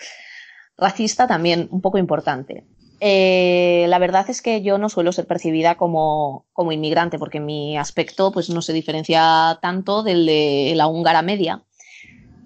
racista 0.76 1.26
también 1.26 1.69
un 1.71 1.81
poco 1.81 1.99
importante. 1.99 2.64
Eh, 3.04 3.87
la 3.88 3.99
verdad 3.99 4.30
es 4.30 4.42
que 4.42 4.62
yo 4.62 4.78
no 4.78 4.88
suelo 4.88 5.11
ser 5.11 5.26
percibida 5.26 5.75
como, 5.75 6.47
inmigrante 6.71 7.18
porque 7.18 7.40
mi 7.40 7.76
aspecto 7.76 8.30
pues, 8.30 8.49
no 8.49 8.62
se 8.62 8.73
diferencia 8.73 9.59
tanto 9.61 10.04
del 10.04 10.25
de 10.25 10.73
la 10.76 10.87
húngara 10.87 11.21
media. 11.21 11.64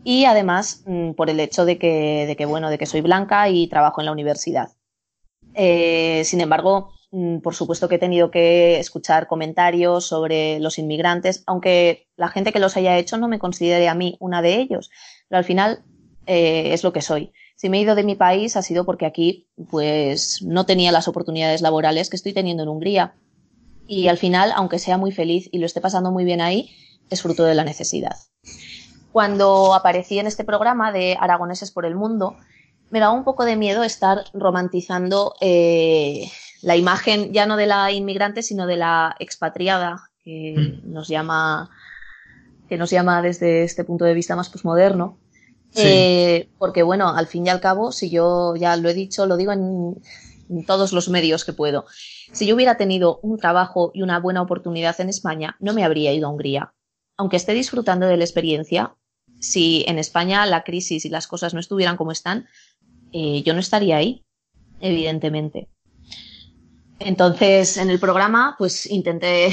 Y 0.03 0.25
además 0.25 0.83
mm, 0.87 1.11
por 1.11 1.29
el 1.29 1.41
hecho 1.41 1.67
de 1.67 1.77
que, 1.77 2.25
de 2.27 2.37
que, 2.37 2.47
bueno, 2.47 2.71
de 2.71 2.79
que 2.79 2.87
soy 2.87 3.03
blanca 3.03 3.51
y 3.51 3.67
trabajo 3.67 4.01
en 4.01 4.07
la 4.07 4.13
universidad. 4.13 4.71
Eh, 5.53 6.23
sin 6.25 6.41
embargo, 6.41 6.95
mm, 7.11 7.41
por 7.41 7.55
supuesto 7.55 7.87
que 7.87 7.97
he 7.97 7.99
tenido 7.99 8.31
que 8.31 8.79
escuchar 8.79 9.27
comentarios 9.27 10.07
sobre 10.07 10.59
los 10.61 10.79
inmigrantes, 10.79 11.43
aunque 11.47 12.09
la 12.17 12.29
gente 12.29 12.51
que 12.53 12.61
los 12.61 12.79
haya 12.79 12.97
hecho 12.97 13.19
no 13.19 13.29
me 13.29 13.39
considere 13.39 13.91
a 13.91 13.95
mí 13.95 14.17
una 14.21 14.41
de 14.41 14.55
ellos, 14.55 14.91
pero 15.29 15.37
al 15.37 15.45
final 15.45 15.85
eh, 16.27 16.73
es 16.73 16.83
lo 16.83 16.95
que 16.95 17.03
soy. 17.03 17.35
Si 17.57 17.69
me 17.69 17.79
he 17.79 17.81
ido 17.81 17.95
de 17.95 18.05
mi 18.05 18.15
país 18.15 18.57
ha 18.57 18.63
sido 18.63 18.85
porque 18.85 19.07
aquí 19.07 19.49
pues 19.71 20.43
no 20.43 20.67
tenía 20.67 20.93
las 20.93 21.09
oportunidades 21.09 21.63
laborales 21.63 22.11
que 22.11 22.17
estoy 22.17 22.33
teniendo 22.33 22.63
en 22.63 22.69
Hungría. 22.69 23.15
Y 23.89 24.09
al 24.09 24.19
final, 24.19 24.53
aunque 24.55 24.79
sea 24.79 24.99
muy 24.99 25.11
feliz 25.11 25.49
y 25.51 25.59
lo 25.59 25.67
esté 25.67 25.81
pasando 25.81 26.13
muy 26.13 26.25
bien 26.25 26.41
ahí, 26.41 26.71
es 27.09 27.23
fruto 27.23 27.45
de 27.45 27.55
la 27.55 27.65
necesidad. 27.65 28.17
Cuando 29.13 29.75
aparecí 29.75 30.19
en 30.19 30.27
este 30.27 30.45
programa 30.45 30.93
de 30.93 31.17
Aragoneses 31.19 31.71
por 31.71 31.87
el 31.87 31.95
Mundo, 31.95 32.37
me 32.91 33.01
daba 33.01 33.15
un 33.15 33.25
poco 33.25 33.45
de 33.45 33.57
miedo 33.57 33.83
estar 33.83 34.25
romantizando 34.35 35.35
eh, 35.41 36.31
la 36.63 36.77
imagen 36.77 37.33
ya 37.33 37.47
no 37.47 37.57
de 37.57 37.67
la 37.67 37.91
inmigrante, 37.91 38.43
sino 38.43 38.67
de 38.67 38.77
la 38.77 39.17
expatriada, 39.19 40.11
que 40.23 40.81
mm. 40.85 40.93
nos 40.93 41.09
llama 41.09 41.71
que 42.69 42.77
nos 42.77 42.91
llama 42.91 43.23
desde 43.23 43.63
este 43.63 43.85
punto 43.85 44.05
de 44.05 44.15
vista 44.15 44.37
más 44.37 44.49
posmoderno. 44.49 45.19
Eh, 45.77 46.49
porque 46.59 46.83
bueno, 46.83 47.09
al 47.11 47.27
fin 47.27 47.47
y 47.47 47.51
al 47.51 47.61
cabo, 47.61 47.93
si 47.93 48.11
yo 48.11 48.55
ya 48.57 48.77
lo 48.77 48.89
he 48.89 48.95
dicho, 48.95 49.27
lo 49.27 49.37
digo 49.37 49.53
en, 49.53 49.97
todos 50.67 50.93
los 50.93 51.09
medios 51.09 51.45
que 51.45 51.53
puedo, 51.53 51.87
si 52.33 52.47
yo 52.47 52.55
hubiera 52.55 52.77
tenido 52.77 53.19
un 53.23 53.37
trabajo 53.37 53.91
y 53.95 54.03
una 54.03 54.21
buena 54.21 54.43
oportunidad 54.43 55.01
en 55.01 55.09
España, 55.09 55.57
no 55.61 55.75
me 55.75 55.85
habría 55.85 56.13
ido 56.13 56.29
a 56.29 56.31
Hungría. 56.31 56.73
Aunque 57.17 57.37
esté 57.37 57.53
disfrutando 57.53 58.07
de 58.07 58.17
la 58.17 58.25
experiencia, 58.25 58.95
si 59.41 59.85
en 59.89 59.99
España 59.99 60.47
la 60.47 60.63
crisis 60.63 61.05
y 61.05 61.09
las 61.09 61.27
cosas 61.27 61.53
no 61.53 61.61
estuvieran 61.61 61.97
como 61.97 62.13
están, 62.13 62.47
eh, 63.13 63.43
yo 63.43 63.55
no 63.55 63.61
estaría 63.61 63.97
ahí, 63.97 64.25
evidentemente. 64.81 65.69
Entonces, 66.99 67.77
en 67.77 67.91
el 67.91 67.99
programa, 67.99 68.55
pues 68.59 68.87
intenté, 68.87 69.51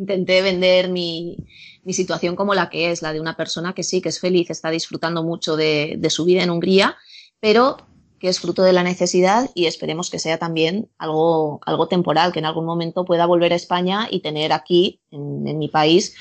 intenté 0.00 0.42
vender 0.42 0.88
mi, 0.88 1.36
mi 1.84 1.92
situación 1.92 2.36
como 2.36 2.54
la 2.54 2.70
que 2.70 2.90
es, 2.90 3.02
la 3.02 3.12
de 3.12 3.20
una 3.20 3.36
persona 3.36 3.74
que 3.74 3.82
sí, 3.82 4.00
que 4.00 4.08
es 4.08 4.20
feliz, 4.20 4.50
está 4.50 4.70
disfrutando 4.70 5.22
mucho 5.22 5.56
de, 5.56 6.00
su 6.10 6.24
vida 6.24 6.42
en 6.42 6.50
Hungría, 6.50 6.96
pero 7.38 7.76
que 8.18 8.28
es 8.28 8.40
fruto 8.40 8.62
de 8.62 8.72
la 8.72 8.82
necesidad 8.82 9.48
y 9.54 9.66
esperemos 9.66 10.10
que 10.10 10.18
sea 10.18 10.38
también 10.38 10.90
algo, 10.98 11.60
algo 11.64 11.88
temporal, 11.88 12.32
que 12.32 12.38
en 12.38 12.44
algún 12.44 12.66
momento 12.66 13.04
pueda 13.04 13.26
volver 13.26 13.52
a 13.52 13.56
España 13.56 14.08
y 14.10 14.20
tener 14.20 14.52
aquí, 14.52 15.00
en, 15.10 15.58
mi 15.58 15.68
país, 15.68 16.14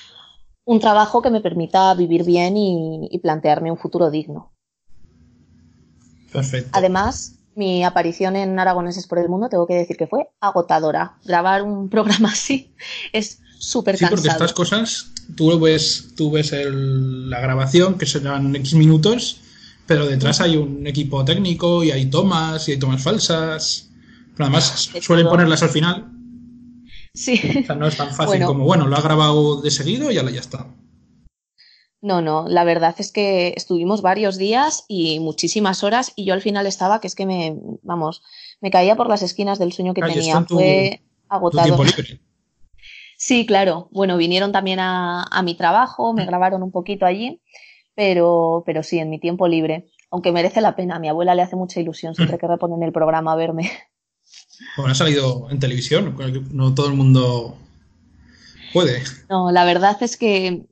un 0.63 0.79
trabajo 0.79 1.21
que 1.21 1.29
me 1.29 1.41
permita 1.41 1.93
vivir 1.95 2.24
bien 2.24 2.55
y, 2.55 3.09
y, 3.12 3.19
plantearme 3.19 3.71
un 3.71 3.77
futuro 3.77 4.12
digno. 4.12 4.53
Perfecto. 6.31 6.69
Además, 6.74 7.39
mi 7.55 7.83
aparición 7.83 8.38
en 8.38 8.57
Aragoneses 8.57 9.07
por 9.07 9.19
el 9.19 9.27
Mundo, 9.27 9.50
tengo 9.50 9.67
que 9.67 9.74
decir 9.74 9.98
que 9.98 10.07
fue 10.07 10.29
agotadora. 10.39 11.17
Grabar 11.25 11.63
un 11.63 11.89
programa 11.95 12.29
así 12.29 12.74
es 13.12 13.41
súper 13.59 13.95
cansado. 13.95 14.17
Sí, 14.17 14.23
porque 14.23 14.29
estas 14.29 14.53
cosas, 14.53 15.11
tú 15.35 15.59
ves, 15.59 16.13
tú 16.17 16.31
ves 16.31 16.51
la 16.51 17.39
grabación, 17.39 17.97
que 17.99 18.07
serán 18.07 18.55
X 18.55 18.73
minutos, 18.73 19.41
pero 19.85 20.07
detrás 20.07 20.41
hay 20.41 20.57
un 20.57 20.87
equipo 20.87 21.23
técnico 21.23 21.83
y 21.83 21.91
hay 21.91 22.09
tomas 22.09 22.67
y 22.67 22.71
hay 22.71 22.79
tomas 22.79 23.03
falsas. 23.03 23.91
Pero 24.35 24.45
además 24.45 24.89
suelen 25.01 25.27
ponerlas 25.27 25.61
al 25.61 25.69
final. 25.69 26.11
Sí. 27.13 27.41
O 27.63 27.65
sea, 27.65 27.75
no 27.75 27.87
es 27.87 27.97
tan 27.97 28.13
fácil 28.15 28.43
como, 28.45 28.63
bueno, 28.63 28.87
lo 28.87 28.95
ha 28.95 29.01
grabado 29.01 29.61
de 29.61 29.69
seguido 29.69 30.09
y 30.11 30.15
ya, 30.15 30.29
ya 30.29 30.39
está. 30.39 30.67
No, 32.01 32.21
no, 32.21 32.47
la 32.47 32.63
verdad 32.63 32.95
es 32.97 33.11
que 33.11 33.53
estuvimos 33.57 34.01
varios 34.01 34.37
días 34.37 34.85
y 34.87 35.19
muchísimas 35.19 35.83
horas 35.83 36.13
y 36.15 36.23
yo 36.23 36.33
al 36.33 36.41
final 36.41 36.65
estaba 36.65 37.01
que 37.01 37.07
es 37.07 37.15
que 37.15 37.25
me, 37.25 37.57
vamos, 37.83 38.21
me 38.61 38.71
caía 38.71 38.95
por 38.95 39.09
las 39.09 39.21
esquinas 39.21 39.59
del 39.59 39.73
sueño 39.73 39.93
que 39.93 40.01
tenía. 40.01 40.41
Fue 40.47 41.01
agotado. 41.27 41.83
Sí, 43.21 43.45
claro. 43.45 43.89
Bueno, 43.91 44.15
vinieron 44.15 44.53
también 44.53 44.79
a, 44.79 45.41
mi 45.43 45.53
trabajo, 45.53 46.13
me 46.13 46.25
grabaron 46.25 46.63
un 46.63 46.71
poquito 46.71 47.05
allí, 47.05 47.41
pero, 47.93 48.63
pero 48.65 48.81
sí, 48.81 48.97
en 48.97 49.09
mi 49.09 49.19
tiempo 49.19 49.45
libre. 49.45 49.89
Aunque 50.09 50.31
merece 50.31 50.61
la 50.61 50.77
pena. 50.77 50.95
A 50.95 50.99
mi 50.99 51.09
abuela 51.09 51.35
le 51.35 51.41
hace 51.41 51.57
mucha 51.57 51.81
ilusión 51.81 52.15
siempre 52.15 52.38
que 52.38 52.47
reponen 52.47 52.81
el 52.81 52.93
programa 52.93 53.33
a 53.33 53.35
verme. 53.35 53.69
Bueno, 54.75 54.91
ha 54.91 54.95
salido 54.95 55.47
en 55.49 55.59
televisión, 55.59 56.15
no 56.51 56.75
todo 56.75 56.88
el 56.88 56.93
mundo 56.93 57.57
puede. 58.73 59.01
No, 59.29 59.51
la 59.51 59.63
verdad 59.63 59.95
es 60.01 60.17
que 60.17 60.65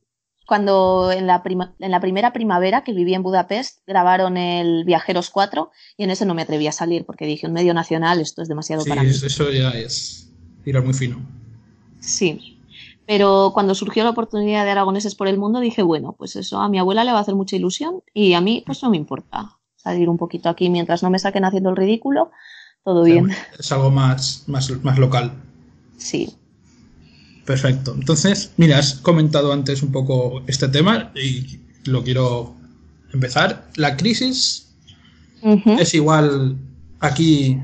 cuando 0.46 1.12
en 1.12 1.26
la, 1.26 1.42
en 1.80 1.92
la 1.92 2.02
primera 2.02 2.34
primavera 2.34 2.84
que 2.84 2.94
viví 2.94 3.14
en 3.14 3.24
Budapest 3.24 3.80
grabaron 3.88 4.36
el 4.36 4.84
Viajeros 4.84 5.30
4 5.30 5.72
y 5.96 6.04
en 6.04 6.12
ese 6.12 6.26
no 6.26 6.36
me 6.36 6.42
atreví 6.42 6.68
a 6.68 6.74
salir 6.74 7.06
porque 7.06 7.26
dije, 7.26 7.48
un 7.48 7.54
medio 7.54 7.74
nacional, 7.74 8.20
esto 8.20 8.42
es 8.42 8.50
demasiado 8.50 8.84
para 8.84 9.04
mí. 9.04 9.10
Eso 9.10 9.50
ya 9.52 9.70
es 9.72 10.30
tirar 10.64 10.84
muy 10.84 10.94
fino. 10.94 11.26
Sí. 12.00 12.60
Pero 13.06 13.52
cuando 13.54 13.74
surgió 13.74 14.04
la 14.04 14.10
oportunidad 14.10 14.66
de 14.66 14.72
Aragoneses 14.72 15.16
por 15.16 15.28
el 15.28 15.38
mundo, 15.38 15.60
dije, 15.60 15.82
bueno, 15.82 16.16
pues 16.18 16.36
eso 16.36 16.60
a 16.60 16.68
mi 16.68 16.78
abuela 16.78 17.04
le 17.04 17.12
va 17.12 17.20
a 17.20 17.22
hacer 17.22 17.36
mucha 17.36 17.56
ilusión 17.56 18.04
y 18.14 18.34
a 18.34 18.42
mí, 18.42 18.64
pues 18.66 18.84
no 18.84 18.90
me 18.90 18.98
importa 18.98 19.58
salir 19.76 20.10
un 20.10 20.18
poquito 20.18 20.50
aquí 20.50 20.70
mientras 20.70 21.04
no 21.04 21.10
me 21.10 21.20
saquen 21.20 21.46
haciendo 21.46 21.70
el 21.70 21.78
ridículo, 21.78 22.32
todo 22.84 23.04
bien. 23.04 23.30
Es 23.58 23.72
algo 23.72 23.92
más, 23.92 24.44
más, 24.48 24.70
más 24.84 24.98
local. 24.98 25.32
Sí. 25.98 26.36
Perfecto. 27.46 27.94
Entonces, 27.94 28.52
mira, 28.58 28.78
has 28.78 28.96
comentado 28.96 29.54
antes 29.54 29.82
un 29.82 29.94
poco 29.94 30.42
este 30.48 30.68
tema 30.68 31.14
y 31.16 31.62
lo 31.86 32.04
quiero 32.04 32.56
empezar. 33.14 33.70
La 33.78 33.96
crisis 33.96 34.76
es 35.42 35.94
igual 35.94 36.58
aquí 37.00 37.58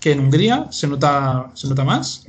que 0.00 0.12
en 0.12 0.20
Hungría, 0.20 0.66
se 0.70 0.86
nota, 0.86 1.50
se 1.54 1.68
nota 1.68 1.84
más. 1.84 2.27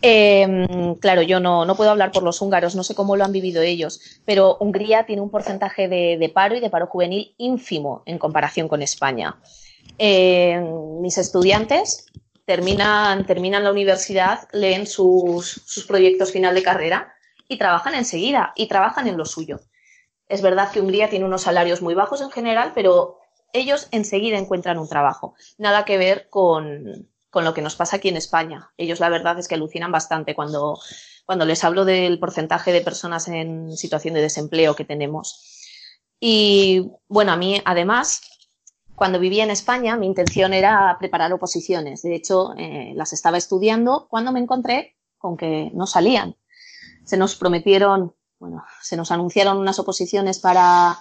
Em, 0.00 0.94
claro, 0.96 1.22
yo 1.22 1.40
no, 1.40 1.64
no, 1.64 1.74
puedo 1.74 1.90
hablar 1.90 2.12
por 2.12 2.22
los 2.22 2.40
húngaros, 2.40 2.76
no 2.76 2.84
sé 2.84 2.94
cómo 2.94 3.16
lo 3.16 3.24
han 3.24 3.32
vivido 3.32 3.62
ellos, 3.62 4.00
pero 4.24 4.56
Hungría 4.60 5.06
tiene 5.06 5.22
un 5.22 5.30
porcentaje 5.30 5.88
de, 5.88 6.30
paro 6.32 6.54
y 6.54 6.60
de 6.60 6.70
paro 6.70 6.86
juvenil 6.86 7.34
ínfimo 7.36 8.02
en 8.06 8.18
comparación 8.18 8.68
con 8.68 8.82
España. 8.82 9.40
Em, 9.98 11.00
mis 11.00 11.18
estudiantes 11.18 12.06
terminan, 12.44 13.26
terminan 13.26 13.64
la 13.64 13.72
universidad, 13.72 14.48
leen 14.52 14.86
sus, 14.86 15.62
sus 15.66 15.84
proyectos 15.84 16.32
final 16.32 16.54
de 16.54 16.62
carrera 16.62 17.12
y 17.48 17.58
trabajan 17.58 17.94
enseguida 17.94 18.52
y 18.54 18.68
trabajan 18.68 19.08
en 19.08 19.16
lo 19.16 19.24
suyo. 19.24 19.60
Es 20.28 20.42
verdad 20.42 20.70
que 20.70 20.80
Hungría 20.80 21.08
tiene 21.08 21.24
unos 21.24 21.42
salarios 21.42 21.82
muy 21.82 21.94
bajos 21.94 22.20
en 22.20 22.30
general, 22.30 22.72
pero 22.74 23.18
ellos 23.52 23.88
enseguida 23.90 24.38
encuentran 24.38 24.78
un 24.78 24.88
trabajo. 24.88 25.34
Nada 25.56 25.84
que 25.84 25.98
ver 25.98 26.28
con, 26.28 27.08
con 27.30 27.44
lo 27.44 27.54
que 27.54 27.62
nos 27.62 27.76
pasa 27.76 27.96
aquí 27.96 28.08
en 28.08 28.16
España. 28.16 28.70
Ellos 28.76 29.00
la 29.00 29.08
verdad 29.08 29.38
es 29.38 29.48
que 29.48 29.54
alucinan 29.54 29.92
bastante 29.92 30.34
cuando, 30.34 30.78
cuando 31.26 31.44
les 31.44 31.62
hablo 31.64 31.84
del 31.84 32.18
porcentaje 32.18 32.72
de 32.72 32.80
personas 32.80 33.28
en 33.28 33.76
situación 33.76 34.14
de 34.14 34.22
desempleo 34.22 34.74
que 34.74 34.84
tenemos. 34.84 35.58
Y 36.20 36.90
bueno, 37.06 37.32
a 37.32 37.36
mí 37.36 37.60
además, 37.64 38.22
cuando 38.94 39.20
vivía 39.20 39.44
en 39.44 39.50
España, 39.50 39.96
mi 39.96 40.06
intención 40.06 40.52
era 40.52 40.96
preparar 40.98 41.32
oposiciones. 41.32 42.02
De 42.02 42.14
hecho, 42.14 42.54
eh, 42.56 42.92
las 42.96 43.12
estaba 43.12 43.36
estudiando 43.36 44.08
cuando 44.08 44.32
me 44.32 44.40
encontré 44.40 44.96
con 45.18 45.36
que 45.36 45.70
no 45.74 45.86
salían. 45.86 46.36
Se 47.04 47.16
nos 47.16 47.36
prometieron, 47.36 48.14
bueno, 48.38 48.64
se 48.82 48.96
nos 48.96 49.10
anunciaron 49.10 49.58
unas 49.58 49.78
oposiciones 49.78 50.38
para 50.40 50.98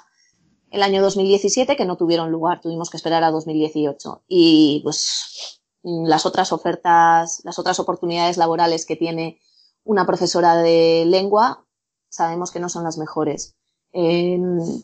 el 0.69 0.83
año 0.83 1.01
2017 1.01 1.75
que 1.75 1.85
no 1.85 1.97
tuvieron 1.97 2.31
lugar. 2.31 2.61
Tuvimos 2.61 2.89
que 2.89 2.97
esperar 2.97 3.23
a 3.23 3.31
2018. 3.31 4.23
Y 4.27 4.81
pues 4.83 5.61
las 5.87 6.25
otras 6.25 6.51
ofertas, 6.51 7.41
las 7.43 7.59
otras 7.59 7.79
oportunidades 7.79 8.37
laborales 8.37 8.85
que 8.85 8.95
tiene 8.95 9.39
una 9.83 10.05
profesora 10.05 10.55
de 10.55 11.05
lengua, 11.05 11.65
sabemos 12.09 12.51
que 12.51 12.59
no 12.59 12.69
son 12.69 12.83
las 12.83 12.97
mejores. 12.97 13.55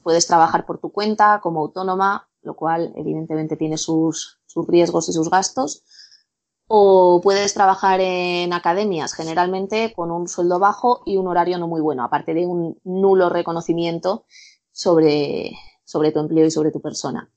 puedes 0.03 0.27
trabajar 0.27 0.65
por 0.65 0.79
tu 0.79 0.91
cuenta 0.91 1.41
como 1.41 1.59
autónoma, 1.59 2.29
lo 2.41 2.55
cual 2.55 2.93
evidentemente 2.95 3.57
tiene 3.57 3.77
sus, 3.77 4.39
riesgos 4.67 5.09
y 5.09 5.13
sus 5.13 5.29
gastos. 5.29 5.83
O 6.67 7.19
puedes 7.21 7.53
trabajar 7.53 7.99
en 7.99 8.53
academias, 8.53 9.13
generalmente 9.13 9.93
con 9.93 10.09
un 10.09 10.29
sueldo 10.29 10.59
bajo 10.59 11.03
y 11.05 11.17
un 11.17 11.27
horario 11.27 11.57
no 11.57 11.67
muy 11.67 11.81
bueno, 11.81 12.03
aparte 12.03 12.33
de 12.33 12.47
un 12.47 12.79
nulo 12.85 13.29
reconocimiento 13.29 14.25
sobre, 14.71 15.51
sobre 15.83 16.11
tu 16.13 16.19
empleo 16.19 16.45
y 16.45 16.51
sobre 16.51 16.71
tu 16.71 16.81
persona. 16.81 17.29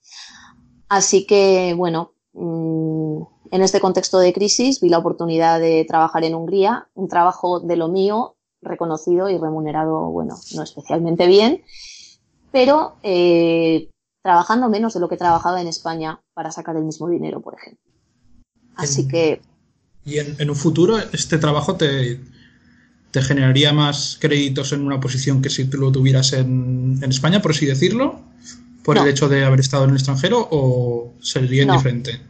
Así 0.88 1.26
que, 1.26 1.74
bueno, 1.76 2.12
mm, 2.32 3.05
en 3.50 3.62
este 3.62 3.80
contexto 3.80 4.18
de 4.18 4.32
crisis 4.32 4.80
vi 4.80 4.88
la 4.88 4.98
oportunidad 4.98 5.60
de 5.60 5.84
trabajar 5.86 6.24
en 6.24 6.34
Hungría, 6.34 6.88
un 6.94 7.08
trabajo 7.08 7.60
de 7.60 7.76
lo 7.76 7.88
mío, 7.88 8.36
reconocido 8.62 9.28
y 9.28 9.38
remunerado, 9.38 10.10
bueno, 10.10 10.36
no 10.54 10.62
especialmente 10.62 11.26
bien, 11.26 11.62
pero 12.52 12.96
eh, 13.02 13.88
trabajando 14.22 14.68
menos 14.68 14.94
de 14.94 15.00
lo 15.00 15.08
que 15.08 15.16
trabajaba 15.16 15.60
en 15.60 15.68
España 15.68 16.20
para 16.34 16.50
sacar 16.50 16.76
el 16.76 16.84
mismo 16.84 17.08
dinero, 17.08 17.40
por 17.40 17.54
ejemplo. 17.54 17.80
Así 18.76 19.06
que... 19.06 19.40
¿Y 20.04 20.18
en, 20.18 20.50
un 20.50 20.56
futuro 20.56 20.98
este 20.98 21.38
trabajo 21.38 21.74
te, 21.76 22.20
te, 23.10 23.22
generaría 23.22 23.72
más 23.72 24.18
créditos 24.20 24.72
en 24.72 24.86
una 24.86 25.00
posición 25.00 25.42
que 25.42 25.50
si 25.50 25.64
tú 25.64 25.78
lo 25.78 25.90
tuvieras 25.90 26.32
en, 26.32 26.98
en 27.02 27.10
España, 27.10 27.42
por 27.42 27.50
así 27.50 27.66
decirlo? 27.66 28.20
¿Por 28.84 28.98
el 28.98 29.08
hecho 29.08 29.28
de 29.28 29.44
haber 29.44 29.58
estado 29.58 29.82
en 29.84 29.90
el 29.90 29.96
extranjero 29.96 30.46
o 30.48 31.12
sería 31.20 31.64
indiferente? 31.64 32.20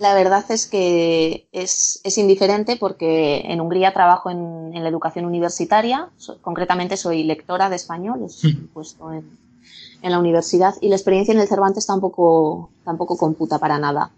La 0.00 0.14
verdad 0.14 0.44
es 0.50 0.66
que 0.66 1.48
es, 1.52 2.00
es, 2.04 2.18
indiferente 2.18 2.76
porque 2.76 3.40
en 3.46 3.60
Hungría 3.60 3.92
trabajo 3.92 4.30
en, 4.30 4.70
en 4.74 4.82
la 4.82 4.88
educación 4.88 5.24
universitaria, 5.24 6.10
concretamente 6.40 6.96
soy 6.96 7.24
lectora 7.24 7.68
de 7.68 7.76
español, 7.76 8.22
es 8.24 8.44
mm. 8.44 8.66
puesto 8.72 9.12
en, 9.12 9.38
en 10.02 10.10
la 10.10 10.18
universidad 10.18 10.74
y 10.80 10.88
la 10.88 10.96
experiencia 10.96 11.32
en 11.32 11.40
el 11.40 11.48
Cervantes 11.48 11.86
tampoco, 11.86 12.70
tampoco 12.84 13.16
computa 13.16 13.58
para 13.58 13.78
nada. 13.78 14.12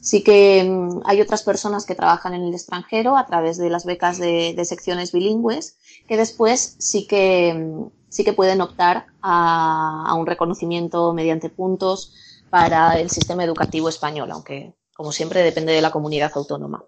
Sí 0.00 0.22
que 0.22 0.64
mm, 0.64 1.00
hay 1.04 1.20
otras 1.20 1.42
personas 1.42 1.86
que 1.86 1.94
trabajan 1.94 2.34
en 2.34 2.42
el 2.42 2.54
extranjero 2.54 3.16
a 3.16 3.26
través 3.26 3.56
de 3.56 3.70
las 3.70 3.84
becas 3.84 4.18
de, 4.18 4.54
secciones 4.64 5.12
bilingües 5.12 5.76
que 6.06 6.16
después 6.16 6.76
sí 6.78 7.06
que, 7.06 7.54
mm, 7.54 7.90
sí 8.08 8.24
que 8.24 8.32
pueden 8.32 8.60
optar 8.60 9.06
a, 9.22 10.14
un 10.16 10.26
reconocimiento 10.26 11.12
mediante 11.12 11.48
puntos 11.48 12.14
para 12.50 13.00
el 13.00 13.10
sistema 13.10 13.44
educativo 13.44 13.88
español, 13.88 14.30
aunque 14.30 14.74
como 14.96 15.12
siempre 15.12 15.42
depende 15.42 15.72
de 15.72 15.82
la 15.82 15.90
comunidad 15.90 16.32
autónoma. 16.34 16.84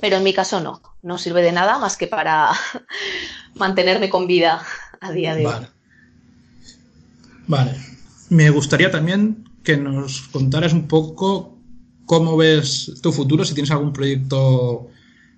Pero 0.00 0.16
en 0.16 0.24
mi 0.24 0.32
caso 0.32 0.60
no, 0.60 0.80
no 1.02 1.18
sirve 1.18 1.42
de 1.42 1.52
nada 1.52 1.78
más 1.78 1.96
que 1.96 2.06
para 2.06 2.50
mantenerme 3.54 4.10
con 4.10 4.26
vida 4.26 4.62
a 5.00 5.12
día 5.12 5.34
de 5.34 5.46
hoy. 5.46 5.54
Vale. 7.46 7.72
Me 8.30 8.50
gustaría 8.50 8.90
también 8.90 9.44
que 9.62 9.76
nos 9.76 10.22
contaras 10.28 10.72
un 10.72 10.88
poco 10.88 11.58
cómo 12.06 12.36
ves 12.36 12.92
tu 13.02 13.12
futuro, 13.12 13.44
si 13.44 13.54
tienes 13.54 13.70
algún 13.70 13.92
proyecto, 13.92 14.88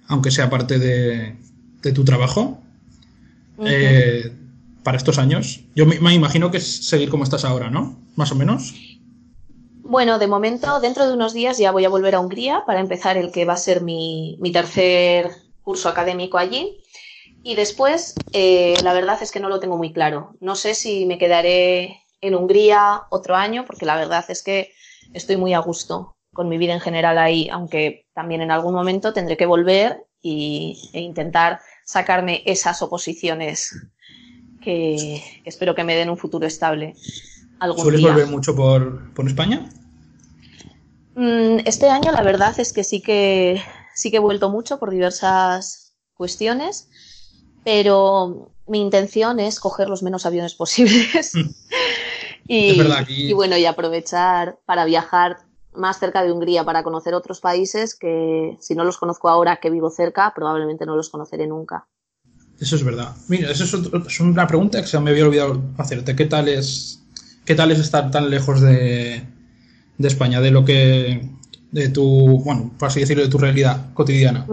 aunque 0.08 0.30
sea 0.30 0.50
parte 0.50 0.78
de, 0.78 1.36
tu 1.94 2.04
trabajo, 2.04 2.60
eh, 3.64 4.32
para 4.82 4.96
estos 4.98 5.18
años. 5.18 5.60
Yo 5.75 5.86
me, 5.86 6.14
imagino 6.14 6.50
que 6.50 6.58
es 6.58 6.86
seguir 6.88 7.08
como 7.08 7.25
estás 7.25 7.45
ahora, 7.45 7.71
¿no? 7.71 7.99
Más 8.16 8.32
o 8.32 8.34
menos. 8.34 8.75
Bueno, 9.88 10.18
de 10.18 10.26
momento, 10.26 10.80
dentro 10.80 11.06
de 11.06 11.14
unos 11.14 11.32
días 11.32 11.58
ya 11.58 11.70
voy 11.70 11.84
a 11.84 11.88
volver 11.88 12.16
a 12.16 12.20
Hungría 12.20 12.64
para 12.66 12.80
empezar 12.80 13.16
el 13.16 13.30
que 13.30 13.44
va 13.44 13.52
a 13.52 13.56
ser 13.56 13.82
mi, 13.82 14.36
tercer 14.52 15.30
curso 15.62 15.88
académico 15.88 16.38
allí. 16.38 16.82
Y 17.44 17.54
después, 17.54 18.16
eh, 18.32 18.75
la 18.82 18.92
verdad 18.92 19.22
es 19.22 19.30
que 19.30 19.38
no 19.38 19.49
lo 19.49 19.60
tengo 19.60 19.76
muy 19.76 19.92
claro. 19.92 20.34
No 20.40 20.56
sé 20.56 20.75
si 20.75 21.06
me 21.06 21.18
quedaré 21.18 22.02
en 22.20 22.34
Hungría 22.34 23.02
otro 23.10 23.36
año, 23.36 23.64
porque 23.64 23.86
la 23.86 23.94
verdad 23.94 24.25
es 24.28 24.42
que 24.42 24.72
estoy 25.14 25.36
muy 25.36 25.54
a 25.54 25.60
gusto 25.60 26.16
con 26.32 26.49
mi 26.49 26.58
vida 26.58 26.75
en 26.75 26.80
general 26.80 27.16
ahí, 27.16 27.49
aunque 27.49 28.08
también 28.12 28.42
en 28.42 28.50
algún 28.50 28.75
momento 28.75 29.12
tendré 29.12 29.36
que 29.36 29.46
volver 29.46 30.04
y, 30.20 30.90
e 30.94 31.00
intentar 31.00 31.60
sacarme 31.84 32.42
esas 32.44 32.82
oposiciones 32.82 33.70
que, 34.60 35.22
espero 35.44 35.76
que 35.76 35.84
me 35.84 35.94
den 35.94 36.10
un 36.10 36.18
futuro 36.18 36.44
estable. 36.44 36.96
Algún 37.58 37.82
¿Sueles 37.82 38.02
volver 38.02 38.26
mucho 38.26 38.54
por, 38.54 39.12
por 39.14 39.26
España? 39.26 39.69
Mm, 41.14 41.60
este 41.64 41.88
año 41.88 42.12
la 42.12 42.23
verdad 42.23 42.58
es 42.60 42.73
que 42.73 42.84
sí 42.84 43.00
que 43.00 43.62
sí 43.95 44.10
que 44.10 44.19
he 44.19 44.21
vuelto 44.21 44.50
mucho 44.50 44.78
por 44.78 44.90
diversas 44.90 45.95
cuestiones 46.14 46.88
pero 47.66 48.52
mi 48.69 48.80
intención 48.80 49.40
es 49.40 49.58
coger 49.58 49.88
los 49.88 50.04
menos 50.04 50.25
aviones 50.25 50.54
posibles 50.62 51.34
mm. 51.34 51.50
y, 52.47 53.32
bueno, 53.32 53.56
y 53.56 53.66
aprovechar 53.66 54.60
para 54.64 54.84
viajar 54.84 55.38
más 55.75 55.99
cerca 55.99 56.23
de 56.23 56.30
Hungría 56.30 56.64
para 56.64 56.84
conocer 56.84 57.12
otros 57.14 57.40
países 57.40 57.97
que 57.97 58.56
si 58.60 58.76
no 58.76 58.84
los 58.84 58.99
conozco 58.99 59.28
ahora 59.28 59.56
que 59.56 59.71
vivo 59.71 59.90
cerca, 59.90 60.32
probablemente 60.32 60.86
no 60.86 60.95
los 60.95 61.10
conoceré 61.10 61.49
nunca. 61.49 61.88
Eso 62.60 62.76
es 62.76 62.84
verdad. 62.84 63.14
Mira, 63.28 63.50
eso 63.50 63.64
es, 63.64 64.21
una 64.21 64.47
pregunta 64.47 64.80
que 64.80 64.86
se 64.86 64.99
me 65.00 65.10
había 65.10 65.26
olvidado 65.26 65.60
hacerte. 65.76 66.14
¿Qué 66.14 66.25
tal 66.26 66.49
es, 66.49 67.02
qué 67.47 67.54
tal 67.54 67.71
es 67.71 67.78
estar 67.78 68.11
tan 68.11 68.28
lejos 68.28 68.61
de, 68.61 69.23
España, 69.99 70.41
de 70.41 70.50
lo 70.50 70.65
que, 70.65 71.30
de 71.71 71.89
tu, 71.89 72.43
bueno, 72.45 72.73
por 72.78 72.89
así 72.89 73.00
decirlo, 73.00 73.23
de 73.23 73.30
tu 73.30 73.39
realidad 73.39 73.95
cotidiana? 73.95 74.47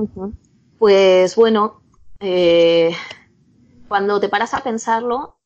Pues 0.79 1.35
bueno, 1.35 1.81
eh, 2.19 2.91
cuando 3.87 4.19
te 4.19 4.29
paras 4.29 4.53
a 4.53 4.61
pensarlo, 4.61 5.39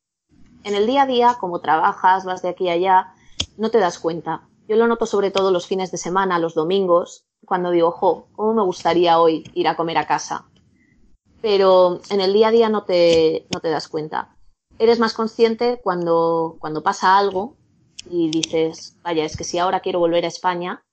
en 0.62 0.74
el 0.74 0.86
día 0.86 1.02
a 1.02 1.06
día, 1.06 1.36
como 1.40 1.60
trabajas, 1.60 2.24
vas 2.24 2.42
de 2.42 2.50
aquí 2.50 2.68
a 2.68 2.72
allá, 2.72 3.14
no 3.56 3.70
te 3.70 3.78
das 3.78 3.98
cuenta. 3.98 4.42
Yo 4.68 4.76
lo 4.76 4.86
noto 4.86 5.06
sobre 5.06 5.30
todo 5.30 5.50
los 5.50 5.66
fines 5.66 5.90
de 5.90 5.96
semana, 5.96 6.38
los 6.38 6.54
domingos, 6.54 7.24
cuando 7.46 7.70
digo, 7.70 7.88
ojo, 7.88 8.28
¿cómo 8.36 8.52
me 8.52 8.62
gustaría 8.62 9.18
hoy 9.18 9.50
ir 9.54 9.68
a 9.68 9.76
comer 9.76 9.96
a 9.96 10.06
casa? 10.06 10.44
Pero 11.40 12.00
en 12.10 12.20
el 12.20 12.34
día 12.34 12.48
a 12.48 12.50
día 12.50 12.68
no 12.68 12.84
te, 12.84 13.46
no 13.54 13.60
te 13.60 13.70
das 13.70 13.88
cuenta. 13.88 14.36
Eres 14.78 14.98
más 14.98 15.14
consciente 15.14 15.80
cuando, 15.82 16.56
cuando 16.60 16.82
pasa 16.82 17.18
algo 17.18 17.56
y 18.08 18.30
dices, 18.30 18.96
vaya, 19.02 19.24
es 19.24 19.36
que 19.36 19.44
si 19.44 19.58
ahora 19.58 19.80
quiero 19.80 19.98
volver 19.98 20.24
a 20.24 20.28
España, 20.28 20.84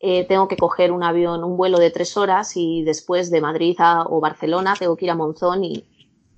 eh, 0.00 0.24
tengo 0.26 0.48
que 0.48 0.56
coger 0.56 0.92
un 0.92 1.02
avión, 1.02 1.44
un 1.44 1.56
vuelo 1.56 1.78
de 1.78 1.90
tres 1.90 2.16
horas 2.16 2.56
y 2.56 2.82
después 2.82 3.30
de 3.30 3.40
Madrid 3.40 3.76
a, 3.78 4.02
o 4.02 4.20
Barcelona 4.20 4.74
tengo 4.78 4.96
que 4.96 5.06
ir 5.06 5.10
a 5.10 5.14
Monzón 5.14 5.64
y 5.64 5.84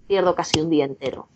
pierdo 0.07 0.35
casi 0.35 0.61
un 0.61 0.71
día 0.71 0.85
entero. 0.85 1.29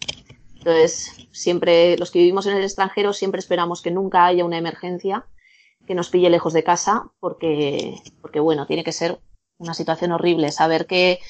Entonces, 0.57 1.29
siempre, 1.33 1.97
los 1.97 2.11
que 2.11 2.19
vivimos 2.19 2.47
en 2.47 2.57
el 2.57 2.63
extranjero 2.63 3.13
siempre 3.13 3.39
esperamos 3.39 3.81
que 3.81 3.91
nunca 3.91 4.27
haya 4.27 4.45
una 4.45 4.59
emergencia 4.59 5.27
que 5.87 5.95
nos 5.95 6.11
pille 6.11 6.31
lejos 6.31 6.53
de 6.53 6.63
casa 6.63 7.11
porque, 7.19 7.97
porque 8.21 8.41
bueno, 8.41 8.67
tiene 8.67 8.85
que 8.85 8.93
ser 8.93 9.21
una 9.59 9.75
situación 9.75 10.13
horrible. 10.13 10.53
Saber 10.53 10.87
que 10.87 11.21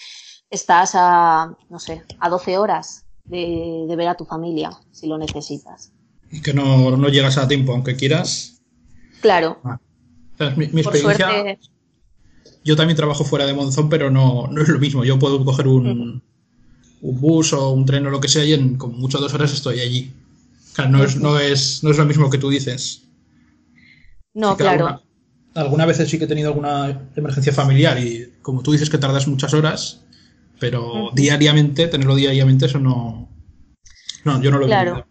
estás 0.50 0.92
a, 0.94 1.56
no 1.68 1.78
sé, 1.78 2.04
a 2.18 2.28
12 2.28 2.58
horas 2.58 3.06
de, 3.24 3.94
ver 3.96 4.08
a 4.08 4.16
tu 4.16 4.24
familia 4.24 4.70
si 4.90 5.06
lo 5.06 5.18
necesitas. 5.18 5.92
Y 6.30 6.42
que 6.42 6.54
no, 6.54 6.96
no 6.96 7.08
llegas 7.08 7.38
a 7.38 7.48
tiempo, 7.48 7.72
aunque 7.72 7.96
quieras. 7.96 8.62
Claro. 9.20 9.58
Ah 9.64 9.80
mi, 10.56 10.80
experiencia. 10.80 11.58
Yo 12.64 12.76
también 12.76 12.96
trabajo 12.96 13.24
fuera 13.24 13.46
de 13.46 13.54
Monzón, 13.54 13.88
pero 13.88 14.10
no, 14.10 14.48
no 14.50 14.62
es 14.62 14.68
lo 14.68 14.78
mismo. 14.78 15.04
Yo 15.04 15.18
puedo 15.18 15.44
coger 15.44 15.66
un, 15.66 16.22
un 17.00 17.20
bus 17.20 17.52
o 17.52 17.70
un 17.70 17.86
tren 17.86 18.06
o 18.06 18.10
lo 18.10 18.20
que 18.20 18.28
sea 18.28 18.44
y 18.44 18.52
en 18.52 18.76
como 18.76 18.96
mucho 18.96 19.18
dos 19.18 19.32
horas 19.34 19.52
estoy 19.52 19.80
allí. 19.80 20.12
Claro, 20.74 20.90
no, 20.90 21.04
es, 21.04 21.16
no, 21.16 21.38
es, 21.38 21.82
no 21.82 21.90
es 21.90 21.98
lo 21.98 22.04
mismo 22.04 22.30
que 22.30 22.38
tú 22.38 22.50
dices. 22.50 23.02
No, 24.34 24.56
claro. 24.56 24.86
Alguna, 24.86 25.02
alguna 25.54 25.86
vez 25.86 25.96
sí 26.08 26.18
que 26.18 26.24
he 26.24 26.28
tenido 26.28 26.48
alguna 26.48 27.08
emergencia 27.16 27.52
familiar 27.52 27.98
y 27.98 28.32
como 28.42 28.62
tú 28.62 28.72
dices 28.72 28.90
que 28.90 28.98
tardas 28.98 29.26
muchas 29.26 29.54
horas, 29.54 30.02
pero 30.60 31.10
diariamente, 31.14 31.88
tenerlo 31.88 32.14
diariamente, 32.14 32.66
eso 32.66 32.78
no. 32.78 33.28
No, 34.24 34.40
yo 34.40 34.50
no 34.50 34.58
lo 34.58 34.66
claro. 34.66 35.06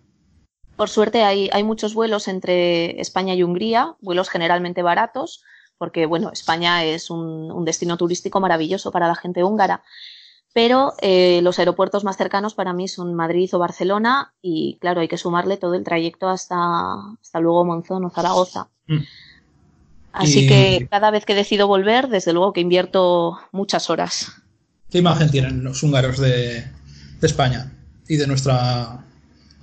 Por 0.76 0.88
suerte 0.88 1.24
hay, 1.24 1.50
hay 1.52 1.64
muchos 1.64 1.94
vuelos 1.94 2.30
entre 2.30 3.02
España 3.02 3.34
y 3.34 3.44
Hungría, 3.44 3.96
vuelos 4.00 4.30
generalmente 4.30 4.82
baratos, 4.82 5.44
porque 5.78 6.06
bueno, 6.06 6.30
España 6.32 6.86
es 6.86 7.10
un, 7.10 7.66
destino 7.66 7.98
turístico 7.98 8.40
maravilloso 8.40 8.92
para 8.92 9.08
la 9.08 9.16
gente 9.16 9.44
húngara. 9.44 9.84
Pero 10.54 10.94
eh, 11.02 11.42
los 11.44 11.60
aeropuertos 11.60 12.04
más 12.04 12.18
cercanos 12.18 12.54
para 12.54 12.74
mí 12.74 12.88
son 12.88 13.14
Madrid 13.14 13.50
o 13.54 13.60
Barcelona 13.60 14.34
y 14.42 14.78
claro, 14.80 15.02
hay 15.02 15.08
que 15.08 15.18
sumarle 15.18 15.58
todo 15.58 15.76
el 15.76 15.84
trayecto 15.84 16.28
hasta, 16.28 16.58
hasta 17.22 17.40
luego 17.40 17.66
Monzón 17.66 18.06
o 18.06 18.10
Zaragoza. 18.10 18.70
Mm. 18.88 19.04
Así 20.12 20.48
que 20.48 20.88
cada 20.90 21.12
vez 21.12 21.26
que 21.26 21.36
decido 21.36 21.68
volver, 21.68 22.08
desde 22.08 22.34
luego 22.34 22.52
que 22.52 22.62
invierto 22.62 23.38
muchas 23.52 23.90
horas. 23.90 24.42
¿Qué 24.90 24.98
imagen 24.98 25.30
tienen 25.30 25.64
los 25.64 25.84
húngaros 25.84 26.18
de, 26.18 26.66
España 27.22 27.72
y 28.08 28.16
de 28.16 28.28
nuestra 28.28 29.06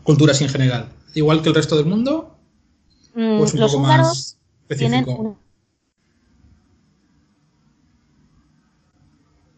cultura 0.04 0.32
así 0.32 0.44
en 0.44 0.50
general? 0.50 0.90
¿Igual 1.14 1.42
que 1.42 1.48
el 1.48 1.54
resto 1.54 1.76
del 1.76 1.86
mundo? 1.86 2.36
Mm, 3.14 3.40
un 3.40 3.40
los 3.40 3.72
poco 3.72 3.80
más 3.80 4.38
específico? 4.68 5.38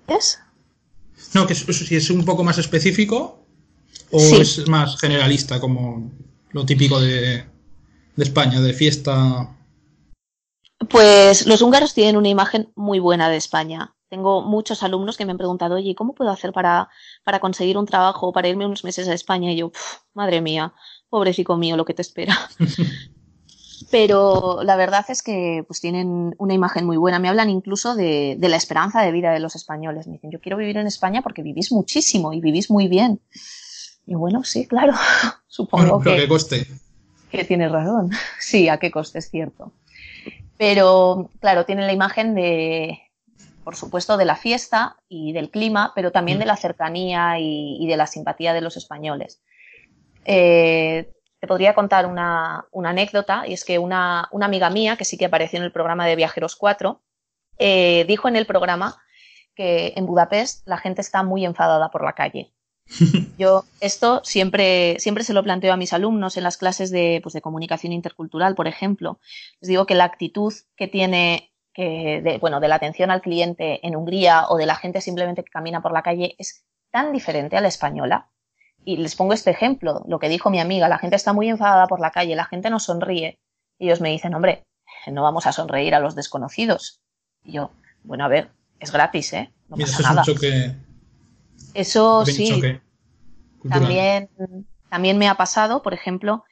¿Es? 0.06 0.38
No, 1.34 1.46
que 1.46 1.54
si 1.54 1.96
es 1.96 2.08
un 2.08 2.24
poco 2.24 2.44
más 2.44 2.56
específico 2.56 3.44
o 4.10 4.20
es 4.20 4.66
más 4.68 4.98
generalista, 4.98 5.60
como 5.60 6.10
lo 6.52 6.64
típico 6.64 6.98
de, 6.98 7.44
de 8.16 8.24
España, 8.24 8.60
de 8.60 8.72
fiesta. 8.72 9.54
Pues 10.88 11.46
los 11.46 11.60
húngaros 11.60 11.92
tienen 11.92 12.16
una 12.16 12.28
imagen 12.28 12.72
muy 12.74 13.00
buena 13.00 13.28
de 13.28 13.36
España. 13.36 13.94
Tengo 14.08 14.42
muchos 14.42 14.82
alumnos 14.82 15.16
que 15.16 15.24
me 15.24 15.32
han 15.32 15.38
preguntado, 15.38 15.76
oye, 15.76 15.94
¿cómo 15.94 16.14
puedo 16.14 16.30
hacer 16.30 16.52
para, 16.52 16.88
para 17.24 17.40
conseguir 17.40 17.76
un 17.76 17.86
trabajo, 17.86 18.32
para 18.32 18.48
irme 18.48 18.66
unos 18.66 18.84
meses 18.84 19.08
a 19.08 19.14
España? 19.14 19.52
Y 19.52 19.56
yo, 19.56 19.72
madre 20.14 20.40
mía, 20.40 20.72
pobrecito 21.08 21.56
mío, 21.56 21.76
lo 21.76 21.84
que 21.84 21.94
te 21.94 22.02
espera. 22.02 22.36
Pero 23.90 24.62
la 24.64 24.76
verdad 24.76 25.04
es 25.08 25.22
que 25.22 25.64
pues 25.66 25.80
tienen 25.80 26.34
una 26.38 26.54
imagen 26.54 26.84
muy 26.84 26.96
buena. 26.96 27.18
Me 27.18 27.28
hablan 27.28 27.48
incluso 27.48 27.94
de, 27.94 28.36
de, 28.38 28.48
la 28.48 28.56
esperanza 28.56 29.02
de 29.02 29.12
vida 29.12 29.32
de 29.32 29.40
los 29.40 29.56
españoles. 29.56 30.06
Me 30.06 30.14
dicen, 30.14 30.30
yo 30.30 30.40
quiero 30.40 30.56
vivir 30.56 30.76
en 30.76 30.86
España 30.86 31.22
porque 31.22 31.42
vivís 31.42 31.72
muchísimo 31.72 32.32
y 32.32 32.40
vivís 32.40 32.70
muy 32.70 32.88
bien. 32.88 33.20
Y 34.06 34.14
bueno, 34.14 34.42
sí, 34.44 34.66
claro, 34.66 34.94
supongo 35.46 36.00
que, 36.00 36.16
que 36.16 36.28
coste. 36.28 36.66
Que 37.30 37.44
tienes 37.44 37.70
razón. 37.70 38.10
Sí, 38.40 38.68
a 38.68 38.78
qué 38.78 38.90
coste, 38.90 39.18
es 39.18 39.30
cierto. 39.30 39.72
Pero, 40.56 41.30
claro, 41.40 41.64
tienen 41.64 41.86
la 41.86 41.92
imagen 41.92 42.34
de, 42.34 42.98
por 43.68 43.76
supuesto, 43.76 44.16
de 44.16 44.24
la 44.24 44.34
fiesta 44.34 44.96
y 45.10 45.34
del 45.34 45.50
clima, 45.50 45.92
pero 45.94 46.10
también 46.10 46.38
de 46.38 46.46
la 46.46 46.56
cercanía 46.56 47.38
y, 47.38 47.86
de 47.86 47.98
la 47.98 48.06
simpatía 48.06 48.54
de 48.54 48.62
los 48.62 48.78
españoles. 48.78 49.42
Eh, 50.24 51.12
te 51.38 51.46
podría 51.46 51.74
contar 51.74 52.06
una, 52.06 52.64
anécdota, 52.72 53.46
y 53.46 53.52
es 53.52 53.66
que 53.66 53.78
una, 53.78 54.30
amiga 54.40 54.70
mía, 54.70 54.96
que 54.96 55.04
sí 55.04 55.18
que 55.18 55.26
apareció 55.26 55.58
en 55.58 55.66
el 55.66 55.70
programa 55.70 56.06
de 56.06 56.16
Viajeros 56.16 56.56
4, 56.56 57.02
eh, 57.58 58.06
dijo 58.08 58.26
en 58.26 58.36
el 58.36 58.46
programa 58.46 59.02
que 59.54 59.92
en 59.96 60.06
Budapest 60.06 60.66
la 60.66 60.78
gente 60.78 61.02
está 61.02 61.22
muy 61.22 61.44
enfadada 61.44 61.90
por 61.90 62.02
la 62.02 62.14
calle. 62.14 62.54
Yo 63.38 63.64
esto 63.82 64.22
siempre, 64.24 64.96
siempre 64.98 65.24
se 65.24 65.34
lo 65.34 65.42
planteo 65.42 65.74
a 65.74 65.76
mis 65.76 65.92
alumnos 65.92 66.38
en 66.38 66.44
las 66.44 66.56
clases 66.56 66.90
de, 66.90 67.20
pues, 67.22 67.34
de 67.34 67.42
comunicación 67.42 67.92
intercultural, 67.92 68.54
por 68.54 68.66
ejemplo. 68.66 69.20
Les 69.60 69.68
digo 69.68 69.84
que 69.84 69.94
la 69.94 70.04
actitud 70.04 70.54
que 70.74 70.88
tiene 70.88 71.52
que 71.78 72.20
de, 72.24 72.38
bueno, 72.38 72.58
de 72.58 72.66
la 72.66 72.74
atención 72.74 73.12
al 73.12 73.22
cliente 73.22 73.86
en 73.86 73.94
Hungría 73.94 74.46
o 74.48 74.56
de 74.56 74.66
la 74.66 74.74
gente 74.74 75.00
simplemente 75.00 75.44
que 75.44 75.50
camina 75.52 75.80
por 75.80 75.92
la 75.92 76.02
calle 76.02 76.34
es 76.36 76.64
tan 76.90 77.12
diferente 77.12 77.56
a 77.56 77.60
la 77.60 77.68
española. 77.68 78.30
Y 78.84 78.96
les 78.96 79.14
pongo 79.14 79.32
este 79.32 79.52
ejemplo, 79.52 80.02
lo 80.08 80.18
que 80.18 80.28
dijo 80.28 80.50
mi 80.50 80.58
amiga, 80.58 80.88
la 80.88 80.98
gente 80.98 81.14
está 81.14 81.32
muy 81.32 81.48
enfadada 81.48 81.86
por 81.86 82.00
la 82.00 82.10
calle, 82.10 82.34
la 82.34 82.46
gente 82.46 82.68
no 82.68 82.80
sonríe. 82.80 83.38
Y 83.78 83.86
ellos 83.86 84.00
me 84.00 84.08
dicen, 84.08 84.34
hombre, 84.34 84.64
no 85.06 85.22
vamos 85.22 85.46
a 85.46 85.52
sonreír 85.52 85.94
a 85.94 86.00
los 86.00 86.16
desconocidos. 86.16 87.00
Y 87.44 87.52
yo, 87.52 87.70
bueno, 88.02 88.24
a 88.24 88.28
ver, 88.28 88.50
es 88.80 88.90
gratis, 88.90 89.32
¿eh? 89.34 89.52
No 89.68 89.76
pasa 89.76 90.02
nada. 90.02 90.24
Eso 91.74 92.26
sí. 92.26 92.60
También, 93.68 94.30
también 94.90 95.16
me 95.16 95.28
ha 95.28 95.36
pasado, 95.36 95.80
por 95.82 95.94
ejemplo, 95.94 96.42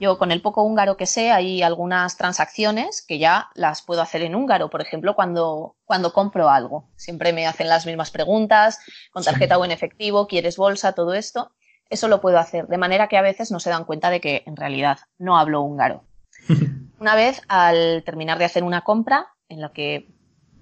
yo 0.00 0.18
con 0.18 0.30
el 0.30 0.42
poco 0.42 0.62
húngaro 0.62 0.96
que 0.96 1.06
sé, 1.06 1.30
hay 1.30 1.62
algunas 1.62 2.16
transacciones 2.16 3.02
que 3.02 3.18
ya 3.18 3.48
las 3.54 3.82
puedo 3.82 4.00
hacer 4.00 4.22
en 4.22 4.34
húngaro. 4.34 4.70
Por 4.70 4.80
ejemplo, 4.80 5.14
cuando, 5.14 5.76
cuando 5.84 6.12
compro 6.12 6.48
algo. 6.48 6.88
Siempre 6.96 7.32
me 7.32 7.46
hacen 7.46 7.68
las 7.68 7.86
mismas 7.86 8.10
preguntas, 8.10 8.80
con 9.12 9.24
tarjeta 9.24 9.58
o 9.58 9.64
en 9.64 9.70
efectivo, 9.70 10.26
quieres 10.26 10.56
bolsa, 10.56 10.92
todo 10.92 11.14
esto. 11.14 11.52
Eso 11.90 12.08
lo 12.08 12.20
puedo 12.20 12.38
hacer. 12.38 12.66
De 12.68 12.78
manera 12.78 13.08
que 13.08 13.16
a 13.16 13.22
veces 13.22 13.50
no 13.50 13.60
se 13.60 13.70
dan 13.70 13.84
cuenta 13.84 14.10
de 14.10 14.20
que 14.20 14.42
en 14.46 14.56
realidad 14.56 14.98
no 15.18 15.38
hablo 15.38 15.62
húngaro. 15.62 16.04
Una 17.00 17.14
vez, 17.14 17.42
al 17.48 18.02
terminar 18.04 18.38
de 18.38 18.44
hacer 18.44 18.62
una 18.62 18.82
compra, 18.82 19.28
en 19.48 19.60
la 19.60 19.72
que 19.72 20.08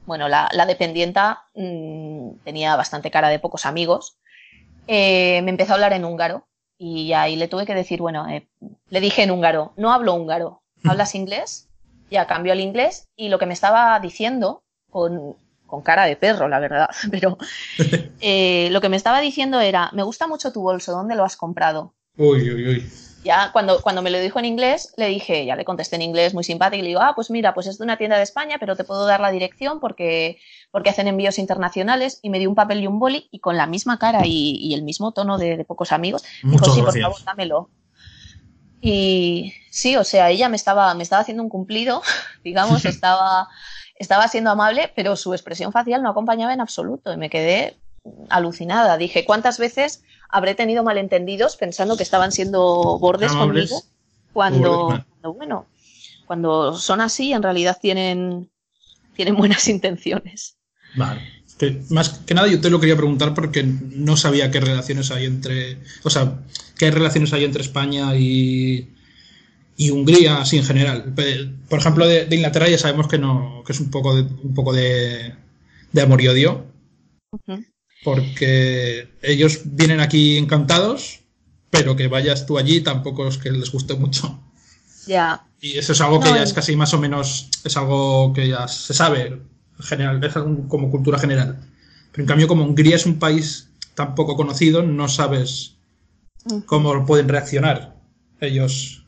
bueno, 0.06 0.28
la, 0.28 0.48
dependienta 0.66 1.46
mm, 1.54 2.38
tenía 2.44 2.76
bastante 2.76 3.10
cara 3.10 3.28
de 3.28 3.40
pocos 3.40 3.66
amigos, 3.66 4.18
eh, 4.86 5.42
me 5.42 5.50
empezó 5.50 5.72
a 5.72 5.74
hablar 5.74 5.92
en 5.92 6.04
húngaro 6.04 6.46
y 6.78 7.12
ahí 7.12 7.36
le 7.36 7.48
tuve 7.48 7.66
que 7.66 7.74
decir, 7.74 8.00
bueno, 8.00 8.28
eh, 8.28 8.46
le 8.88 9.00
dije 9.00 9.22
en 9.22 9.30
húngaro, 9.30 9.72
no 9.76 9.92
hablo 9.92 10.14
húngaro, 10.14 10.62
¿hablas 10.84 11.14
inglés? 11.14 11.68
Ya 12.10 12.26
cambió 12.26 12.52
al 12.52 12.60
inglés 12.60 13.08
y 13.16 13.28
lo 13.28 13.38
que 13.38 13.46
me 13.46 13.54
estaba 13.54 13.98
diciendo, 14.00 14.62
con, 14.90 15.36
cara 15.84 16.06
de 16.06 16.16
perro, 16.16 16.48
la 16.48 16.58
verdad, 16.58 16.88
pero 17.10 17.38
eh, 18.20 18.68
lo 18.70 18.80
que 18.80 18.88
me 18.88 18.96
estaba 18.96 19.20
diciendo 19.20 19.60
era, 19.60 19.90
me 19.92 20.02
gusta 20.02 20.26
mucho 20.26 20.52
tu 20.52 20.62
bolso, 20.62 20.92
¿dónde 20.92 21.14
lo 21.14 21.24
has 21.24 21.36
comprado? 21.36 21.94
Uy, 22.16 22.50
uy, 22.50 22.68
uy 22.68 22.90
ya 23.26 23.50
cuando, 23.52 23.82
cuando 23.82 24.02
me 24.02 24.10
lo 24.10 24.20
dijo 24.20 24.38
en 24.38 24.44
inglés, 24.44 24.94
le 24.96 25.08
dije, 25.08 25.44
ya 25.44 25.56
le 25.56 25.64
contesté 25.64 25.96
en 25.96 26.02
inglés 26.02 26.32
muy 26.32 26.44
simpático 26.44 26.78
y 26.78 26.82
le 26.82 26.88
digo, 26.88 27.00
ah, 27.00 27.12
pues 27.14 27.28
mira, 27.30 27.52
pues 27.52 27.66
es 27.66 27.76
de 27.76 27.84
una 27.84 27.98
tienda 27.98 28.16
de 28.16 28.22
España, 28.22 28.56
pero 28.58 28.76
te 28.76 28.84
puedo 28.84 29.04
dar 29.04 29.20
la 29.20 29.32
dirección 29.32 29.80
porque, 29.80 30.38
porque 30.76 30.90
hacen 30.90 31.08
envíos 31.08 31.38
internacionales 31.38 32.18
y 32.20 32.28
me 32.28 32.38
dio 32.38 32.50
un 32.50 32.54
papel 32.54 32.82
y 32.82 32.86
un 32.86 32.98
boli 32.98 33.30
y 33.30 33.38
con 33.38 33.56
la 33.56 33.66
misma 33.66 33.98
cara 33.98 34.26
y, 34.26 34.74
el 34.74 34.82
mismo 34.82 35.12
tono 35.12 35.38
de, 35.38 35.64
pocos 35.64 35.90
amigos, 35.90 36.22
Muchas 36.42 36.74
dijo, 36.74 36.92
sí, 36.92 37.00
por 37.00 37.00
favor, 37.00 37.24
dámelo. 37.24 37.70
Y 38.82 39.54
sí, 39.70 39.96
o 39.96 40.04
sea, 40.04 40.28
ella 40.28 40.50
me 40.50 40.56
estaba, 40.56 40.92
me 40.92 41.02
estaba 41.02 41.22
haciendo 41.22 41.42
un 41.42 41.48
cumplido, 41.48 42.02
digamos, 42.44 42.84
estaba, 42.84 43.48
estaba 43.94 44.28
siendo 44.28 44.50
amable, 44.50 44.92
pero 44.94 45.16
su 45.16 45.32
expresión 45.32 45.72
facial 45.72 46.02
no 46.02 46.10
acompañaba 46.10 46.52
en 46.52 46.60
absoluto 46.60 47.10
y 47.10 47.16
me 47.16 47.30
quedé 47.30 47.78
alucinada. 48.28 48.98
Dije, 48.98 49.24
¿cuántas 49.24 49.58
veces 49.58 50.04
habré 50.28 50.54
tenido 50.54 50.84
malentendidos 50.84 51.56
pensando 51.56 51.96
que 51.96 52.02
estaban 52.02 52.32
siendo 52.32 52.98
bordes 52.98 53.32
conmigo? 53.32 53.82
Cuando, 54.34 55.02
bueno, 55.22 55.68
cuando 56.26 56.74
son 56.74 57.00
así, 57.00 57.32
en 57.32 57.42
realidad 57.42 57.78
tienen, 57.80 58.50
tienen 59.14 59.36
buenas 59.36 59.68
intenciones. 59.68 60.55
Vale. 60.96 61.20
más 61.90 62.08
que 62.26 62.34
nada 62.34 62.48
yo 62.48 62.60
te 62.60 62.70
lo 62.70 62.80
quería 62.80 62.96
preguntar 62.96 63.34
porque 63.34 63.62
no 63.62 64.16
sabía 64.16 64.50
qué 64.50 64.60
relaciones 64.60 65.10
hay 65.10 65.26
entre, 65.26 65.78
o 66.02 66.10
sea, 66.10 66.40
qué 66.76 66.90
relaciones 66.90 67.32
hay 67.32 67.44
entre 67.44 67.62
España 67.62 68.16
y, 68.16 68.88
y 69.76 69.90
Hungría 69.90 70.38
así 70.38 70.58
en 70.58 70.64
general. 70.64 71.14
Por 71.68 71.78
ejemplo, 71.78 72.06
de, 72.06 72.28
Inglaterra 72.30 72.68
ya 72.68 72.78
sabemos 72.78 73.08
que 73.08 73.18
no, 73.18 73.62
que 73.66 73.72
es 73.72 73.80
un 73.80 73.90
poco 73.90 74.16
de, 74.16 74.22
un 74.22 74.54
poco 74.54 74.72
de, 74.72 75.34
de 75.92 76.02
amor 76.02 76.20
y 76.20 76.28
odio 76.28 76.66
porque 78.04 79.08
ellos 79.22 79.62
vienen 79.64 79.98
aquí 79.98 80.38
encantados, 80.38 81.20
pero 81.70 81.96
que 81.96 82.06
vayas 82.06 82.46
tú 82.46 82.58
allí 82.58 82.80
tampoco 82.80 83.26
es 83.26 83.38
que 83.38 83.50
les 83.50 83.72
guste 83.72 83.94
mucho. 83.94 84.38
Ya. 85.08 85.44
Y 85.60 85.78
eso 85.78 85.92
es 85.92 86.00
algo 86.00 86.20
que 86.20 86.28
ya 86.28 86.42
es 86.42 86.52
casi 86.52 86.76
más 86.76 86.94
o 86.94 86.98
menos, 86.98 87.50
es 87.64 87.76
algo 87.76 88.32
que 88.32 88.46
ya 88.48 88.68
se 88.68 88.94
sabe, 88.94 89.40
general, 89.80 90.22
es 90.22 90.34
como 90.68 90.90
cultura 90.90 91.18
general. 91.18 91.58
Pero 92.12 92.22
en 92.22 92.28
cambio, 92.28 92.48
como 92.48 92.64
Hungría 92.64 92.96
es 92.96 93.06
un 93.06 93.18
país 93.18 93.68
tan 93.94 94.14
poco 94.14 94.36
conocido, 94.36 94.82
no 94.82 95.08
sabes 95.08 95.76
cómo 96.66 97.04
pueden 97.04 97.28
reaccionar 97.28 97.96
ellos 98.40 99.04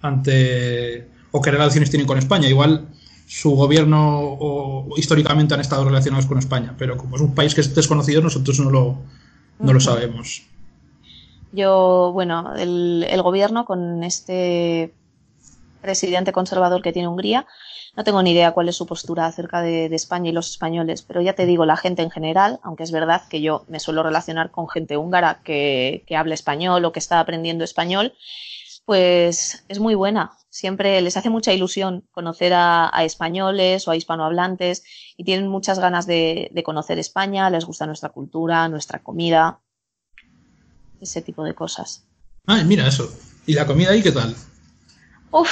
ante 0.00 1.08
o 1.30 1.42
qué 1.42 1.50
relaciones 1.50 1.90
tienen 1.90 2.06
con 2.06 2.18
España. 2.18 2.48
Igual 2.48 2.88
su 3.26 3.50
gobierno 3.50 4.18
o, 4.20 4.88
históricamente 4.96 5.54
han 5.54 5.60
estado 5.60 5.84
relacionados 5.84 6.26
con 6.26 6.38
España, 6.38 6.74
pero 6.78 6.96
como 6.96 7.16
es 7.16 7.22
un 7.22 7.34
país 7.34 7.54
que 7.54 7.60
es 7.60 7.74
desconocido, 7.74 8.22
nosotros 8.22 8.58
no 8.60 8.70
lo, 8.70 8.98
no 9.58 9.72
lo 9.72 9.80
sabemos. 9.80 10.42
Yo, 11.52 12.10
bueno, 12.12 12.54
el, 12.56 13.22
gobierno 13.22 13.64
con 13.64 14.02
este 14.04 14.94
presidente 15.80 16.32
conservador 16.32 16.82
que 16.82 16.92
tiene 16.92 17.08
Hungría, 17.08 17.46
no 17.96 18.04
tengo 18.04 18.22
ni 18.22 18.32
idea 18.32 18.52
cuál 18.52 18.68
es 18.68 18.76
su 18.76 18.86
postura 18.86 19.26
acerca 19.26 19.60
de, 19.60 19.86
España 19.86 20.30
y 20.30 20.32
los 20.32 20.50
españoles, 20.50 21.02
pero 21.02 21.20
ya 21.20 21.32
te 21.32 21.46
digo, 21.46 21.66
la 21.66 21.76
gente 21.76 22.02
en 22.02 22.10
general, 22.10 22.60
aunque 22.62 22.84
es 22.84 22.92
verdad 22.92 23.22
que 23.28 23.40
yo 23.40 23.64
me 23.68 23.80
suelo 23.80 24.02
relacionar 24.02 24.50
con 24.50 24.68
gente 24.68 24.96
húngara 24.96 25.40
que, 25.42 26.04
que 26.06 26.16
habla 26.16 26.34
español 26.34 26.84
o 26.84 26.92
que 26.92 27.00
está 27.00 27.20
aprendiendo 27.20 27.64
español, 27.64 28.14
pues 28.84 29.64
es 29.68 29.78
muy 29.80 29.94
buena 29.94 30.38
siempre 30.58 31.00
les 31.00 31.16
hace 31.16 31.30
mucha 31.30 31.52
ilusión 31.52 32.04
conocer 32.10 32.52
a, 32.54 32.90
españoles 33.04 33.86
o 33.86 33.90
a 33.90 33.96
hispanohablantes 33.96 34.82
y 35.16 35.24
tienen 35.24 35.48
muchas 35.48 35.78
ganas 35.78 36.06
de, 36.06 36.50
conocer 36.64 36.98
España, 36.98 37.50
les 37.50 37.64
gusta 37.64 37.86
nuestra 37.86 38.08
cultura, 38.10 38.68
nuestra 38.68 39.00
comida, 39.00 39.60
ese 41.00 41.22
tipo 41.22 41.44
de 41.44 41.54
cosas. 41.54 42.04
Ah, 42.46 42.62
mira 42.64 42.88
eso. 42.88 43.08
¿Y 43.46 43.54
la 43.54 43.66
comida 43.66 43.90
ahí 43.90 44.02
qué 44.02 44.12
tal? 44.12 44.34
Uf, 45.30 45.50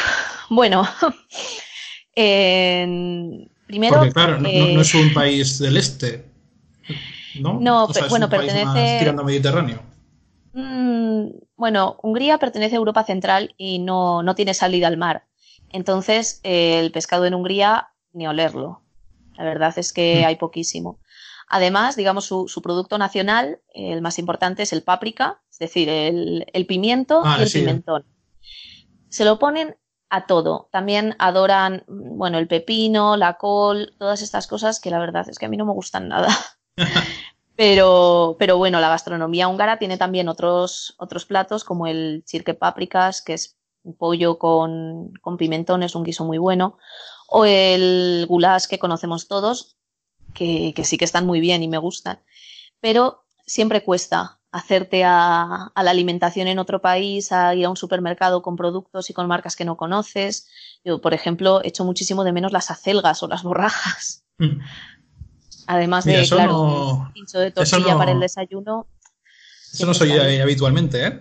bueno. 0.51 0.87
primero. 3.67 3.99
Porque 3.99 4.13
claro, 4.13 4.39
no, 4.39 4.49
es 4.81 4.95
un 4.95 5.13
país 5.13 5.59
del 5.59 5.77
este. 5.77 6.25
No, 7.35 7.59
no 7.61 7.89
bueno, 8.09 8.29
pertenece. 8.31 8.97
tirando 8.99 9.23
Mediterráneo. 9.25 9.83
Mm, 10.55 11.29
bueno, 11.57 11.99
Hungría 12.03 12.39
pertenece 12.39 12.77
a 12.77 12.79
Europa 12.79 13.05
Central 13.05 13.55
y 13.59 13.79
no, 13.79 14.23
tiene 14.35 14.55
salida 14.55 14.87
al 14.87 14.97
mar. 14.97 15.25
Entonces, 15.71 16.41
eh, 16.45 16.81
el 16.81 16.93
pescado 16.93 17.27
en 17.27 17.35
Hungría, 17.35 17.89
ni 18.13 18.27
olerlo. 18.27 18.81
La 19.37 19.45
verdad 19.45 19.75
es 19.77 19.93
que 19.93 20.23
Mm. 20.23 20.29
hay 20.29 20.37
poquísimo. 20.37 20.99
Además, 21.49 21.95
digamos, 21.97 22.25
su, 22.25 22.49
su 22.49 22.63
producto 22.63 22.97
nacional, 22.99 23.61
el 23.75 24.01
más 24.01 24.19
importante, 24.19 24.63
es 24.63 24.73
el 24.73 24.83
páprica, 24.83 25.43
es 25.51 25.59
decir, 25.59 25.89
el, 25.89 26.47
el 26.53 26.67
pimiento 26.67 27.21
Ah, 27.25 27.37
y 27.39 27.43
el 27.43 27.49
sí. 27.49 27.61
pimentón. 27.61 28.05
Se 29.09 29.25
lo 29.25 29.39
ponen 29.39 29.77
a 30.09 30.27
todo. 30.27 30.69
También 30.73 31.17
adoran, 31.19 31.85
bueno, 31.89 32.39
el 32.39 32.49
pepino, 32.49 33.17
la 33.17 33.35
col, 33.35 33.95
todas 33.99 34.23
estas 34.23 34.47
cosas 34.47 34.81
que 34.81 34.91
la 34.91 34.99
verdad 34.99 35.29
es 35.29 35.39
que 35.39 35.47
a 35.47 35.49
mí 35.49 35.57
no 35.57 35.67
me 35.67 35.73
gustan 35.73 36.09
nada. 36.09 36.29
Pero, 37.57 38.37
pero 38.39 38.59
bueno, 38.59 38.81
la 38.81 38.91
gastronomía 38.91 39.49
húngara 39.49 39.79
tiene 39.79 39.97
también 39.97 40.29
otros, 40.29 40.95
otros 40.99 41.25
platos 41.25 41.65
como 41.65 41.87
el 41.87 42.23
chirque 42.27 42.53
pápricas, 42.53 43.23
que 43.23 43.33
es 43.33 43.57
un 43.83 43.97
pollo 43.97 44.39
con, 44.39 45.15
con 45.23 45.39
pimentón, 45.39 45.83
es 45.83 45.95
un 45.95 46.05
guiso 46.05 46.27
muy 46.27 46.37
bueno, 46.37 46.77
o 47.29 47.47
el 47.47 48.27
goulash 48.29 48.67
que 48.67 48.79
conocemos 48.79 49.27
todos, 49.27 49.79
que, 50.35 50.75
que 50.77 50.85
sí 50.85 50.99
que 50.99 51.07
están 51.07 51.25
muy 51.25 51.41
bien 51.41 51.63
y 51.63 51.69
me 51.69 51.79
gustan. 51.79 52.21
Pero 52.81 53.25
siempre 53.47 53.83
cuesta 53.83 54.39
hacerte 54.57 55.05
a, 55.05 55.67
a 55.75 55.83
la 55.83 55.91
alimentación 55.91 56.49
en 56.49 56.59
otro 56.59 56.81
país, 56.81 57.31
a 57.33 57.55
ir 57.55 57.67
a 57.67 57.71
un 57.71 57.77
supermercado 57.77 58.43
con 58.43 58.57
productos 58.57 59.11
y 59.11 59.13
con 59.13 59.27
marcas 59.29 59.55
que 59.57 59.65
no 59.65 59.77
conoces. 59.77 60.49
Yo, 60.85 61.01
por 61.01 61.13
ejemplo, 61.15 61.61
echo 61.65 61.85
muchísimo 61.85 62.25
de 62.25 62.33
menos 62.33 62.53
las 62.53 62.71
acelgas 62.71 63.23
o 63.23 63.29
las 63.29 63.43
borrajas. 63.43 64.25
Mm. 64.39 64.61
Además 65.69 66.07
Mira, 66.07 66.21
de, 66.21 66.29
claro, 66.29 66.53
no- 66.53 66.91
un 67.07 67.13
pincho 67.13 67.39
de 67.39 67.51
tortilla 67.51 67.93
no- 67.93 67.99
para 67.99 68.13
el 68.13 68.21
desayuno. 68.21 68.87
Eso 69.73 69.85
no 69.85 69.95
soy 69.95 70.13
eh, 70.13 70.41
habitualmente, 70.41 71.07
¿eh? 71.07 71.21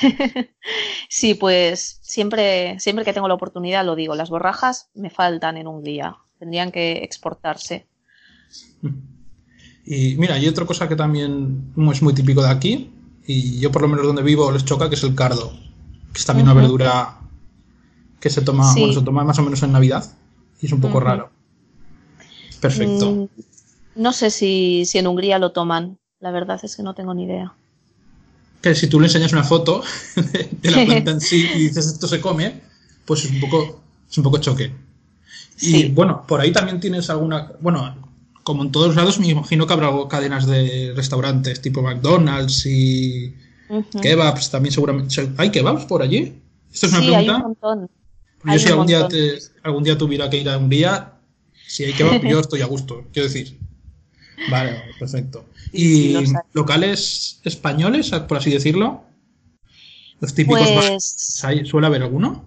Sí, 1.08 1.34
pues 1.34 1.98
siempre, 2.02 2.78
siempre 2.78 3.04
que 3.04 3.12
tengo 3.12 3.28
la 3.28 3.34
oportunidad 3.34 3.84
lo 3.84 3.94
digo, 3.96 4.14
las 4.14 4.30
borrajas 4.30 4.90
me 4.94 5.10
faltan 5.10 5.56
en 5.56 5.66
Hungría, 5.66 6.16
tendrían 6.38 6.70
que 6.72 6.92
exportarse. 7.04 7.86
Y 9.90 10.16
mira, 10.16 10.34
hay 10.34 10.46
otra 10.46 10.66
cosa 10.66 10.86
que 10.86 10.96
también 10.96 11.72
es 11.90 12.02
muy 12.02 12.12
típico 12.12 12.42
de 12.42 12.50
aquí, 12.50 12.90
y 13.26 13.58
yo 13.58 13.72
por 13.72 13.80
lo 13.80 13.88
menos 13.88 14.04
donde 14.04 14.22
vivo 14.22 14.52
les 14.52 14.62
choca, 14.66 14.90
que 14.90 14.96
es 14.96 15.02
el 15.02 15.14
cardo, 15.14 15.50
que 16.12 16.18
es 16.18 16.26
también 16.26 16.46
una 16.46 16.52
verdura 16.52 17.20
que 18.20 18.28
se 18.28 18.42
toma, 18.42 18.70
Sí. 18.74 18.80
bueno, 18.80 18.94
se 18.94 19.00
toma 19.00 19.24
más 19.24 19.38
o 19.38 19.42
menos 19.42 19.62
en 19.62 19.72
Navidad, 19.72 20.04
y 20.60 20.66
es 20.66 20.72
un 20.72 20.82
poco 20.82 21.00
raro. 21.00 21.30
Perfecto. 22.60 23.10
Mm, 23.10 23.28
no 23.96 24.12
sé 24.12 24.28
si, 24.28 24.84
si 24.84 24.98
en 24.98 25.06
Hungría 25.06 25.38
lo 25.38 25.52
toman, 25.52 25.96
la 26.20 26.32
verdad 26.32 26.60
es 26.62 26.76
que 26.76 26.82
no 26.82 26.94
tengo 26.94 27.14
ni 27.14 27.24
idea. 27.24 27.54
Que 28.60 28.74
si 28.74 28.88
tú 28.88 29.00
le 29.00 29.06
enseñas 29.06 29.32
una 29.32 29.44
foto 29.44 29.82
de, 30.16 30.70
la 30.70 30.84
planta 30.84 31.12
en 31.12 31.22
sí 31.22 31.48
y 31.54 31.60
dices 31.60 31.86
esto 31.86 32.06
se 32.06 32.20
come, 32.20 32.60
pues 33.06 33.24
es 33.24 33.30
un 33.30 33.40
poco, 33.40 33.80
es 34.10 34.18
un 34.18 34.24
poco 34.24 34.36
choque. 34.36 34.70
Y 35.62 35.88
bueno, 35.88 36.26
por 36.26 36.42
ahí 36.42 36.52
también 36.52 36.78
tienes 36.78 37.08
alguna, 37.08 37.52
bueno, 37.60 38.07
como 38.48 38.62
en 38.62 38.72
todos 38.72 38.96
lados 38.96 39.20
me 39.20 39.28
imagino 39.28 39.66
que 39.66 39.74
habrá 39.74 39.90
cadenas 40.08 40.46
de 40.46 40.94
restaurantes 40.96 41.60
tipo 41.60 41.82
McDonald's 41.82 42.64
y 42.64 43.34
kebabs 44.00 44.50
también 44.50 44.72
seguramente. 44.72 45.14
¿Hay 45.36 45.50
kebabs 45.50 45.84
por 45.84 46.00
allí? 46.00 46.40
Esto 46.72 46.86
es 46.86 46.92
una 46.94 47.02
Sí, 47.02 47.14
hay 47.14 47.28
un 47.28 47.40
montón. 47.42 47.90
Hay 48.44 48.54
yo 48.54 48.58
si 48.60 48.64
un 48.68 48.72
algún 48.72 48.86
día, 48.86 49.06
te- 49.06 49.38
algún 49.64 49.84
día 49.84 49.98
tuviera 49.98 50.30
que 50.30 50.38
ir 50.38 50.48
a 50.48 50.56
Hungría, 50.56 51.12
si 51.66 51.84
hay 51.84 51.92
kebab, 51.92 52.24
yo 52.24 52.40
estoy 52.40 52.62
a 52.62 52.66
gusto, 52.66 53.04
quiero 53.12 53.28
decir. 53.28 53.58
Vale, 54.48 54.80
perfecto. 54.98 55.44
Sí, 55.72 56.16
sí, 56.24 56.32
¿Y 56.32 56.32
locales 56.54 57.40
españoles, 57.44 58.10
por 58.26 58.38
así 58.38 58.50
decirlo? 58.50 59.02
Los 60.20 60.32
típicos 60.32 60.60
Pues, 60.60 60.74
más- 60.74 61.44
¿hay- 61.44 61.66
¿Suele 61.66 61.86
haber 61.86 62.02
alguno? 62.02 62.46